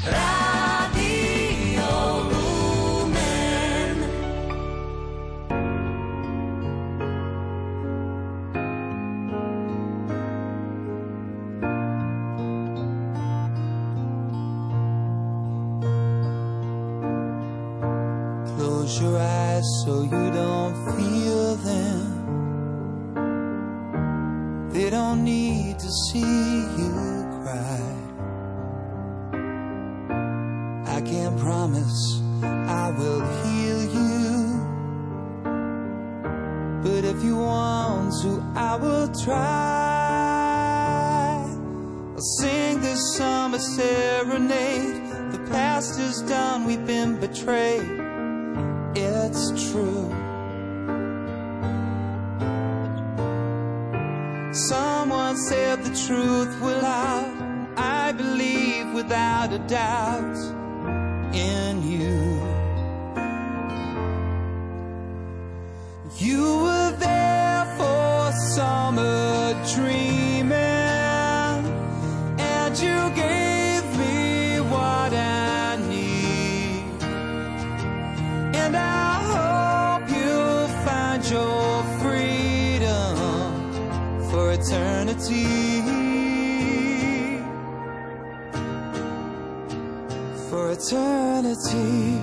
Rádio 0.01 0.50
serenade. 43.61 45.31
The 45.31 45.39
past 45.51 45.99
is 45.99 46.21
done, 46.23 46.65
we've 46.65 46.85
been 46.85 47.19
betrayed. 47.19 47.89
It's 48.95 49.71
true. 49.71 50.09
Someone 54.53 55.37
said 55.37 55.83
the 55.83 55.95
truth 56.05 56.61
will 56.61 56.85
out. 56.85 57.37
I 57.77 58.11
believe 58.11 58.93
without 58.93 59.53
a 59.53 59.59
doubt 59.59 60.37
in 61.33 61.80
eternity. 90.91 92.19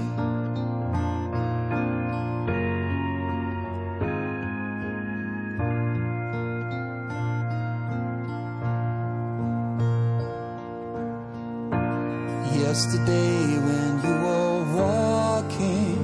Yesterday 12.60 13.58
when 13.66 13.90
you 14.04 14.14
were 14.24 14.60
walking, 14.76 16.00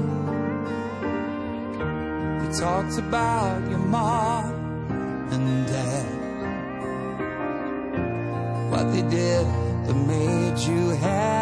we 2.41 2.47
talked 2.59 2.99
about 2.99 3.61
your 3.69 3.79
mom 3.79 4.45
and 5.33 5.67
dad. 5.67 6.07
What 8.71 8.91
they 8.93 9.03
did 9.03 9.47
that 9.87 9.95
made 10.07 10.59
you 10.61 10.91
happy. 10.97 11.34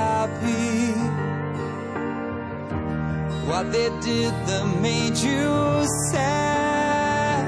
What 3.62 3.70
they 3.70 3.90
did 4.00 4.34
that 4.48 4.64
made 4.80 5.16
you 5.18 5.86
sad. 6.10 7.46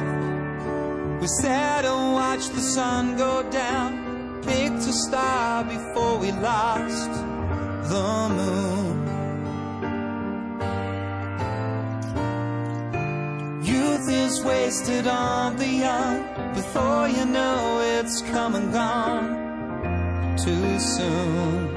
We 1.20 1.26
sat 1.26 1.84
and 1.84 2.12
watched 2.12 2.54
the 2.54 2.60
sun 2.60 3.16
go 3.16 3.42
down, 3.50 4.40
picked 4.42 4.86
a 4.86 4.92
star 4.92 5.64
before 5.64 6.18
we 6.18 6.30
lost 6.30 7.10
the 7.90 8.28
moon. 8.38 8.94
Youth 13.64 14.08
is 14.08 14.40
wasted 14.44 15.08
on 15.08 15.56
the 15.56 15.66
young. 15.66 16.22
Before 16.54 17.08
you 17.08 17.24
know 17.24 17.80
it's 17.82 18.22
come 18.30 18.54
and 18.54 18.72
gone 18.72 20.36
too 20.36 20.78
soon. 20.78 21.73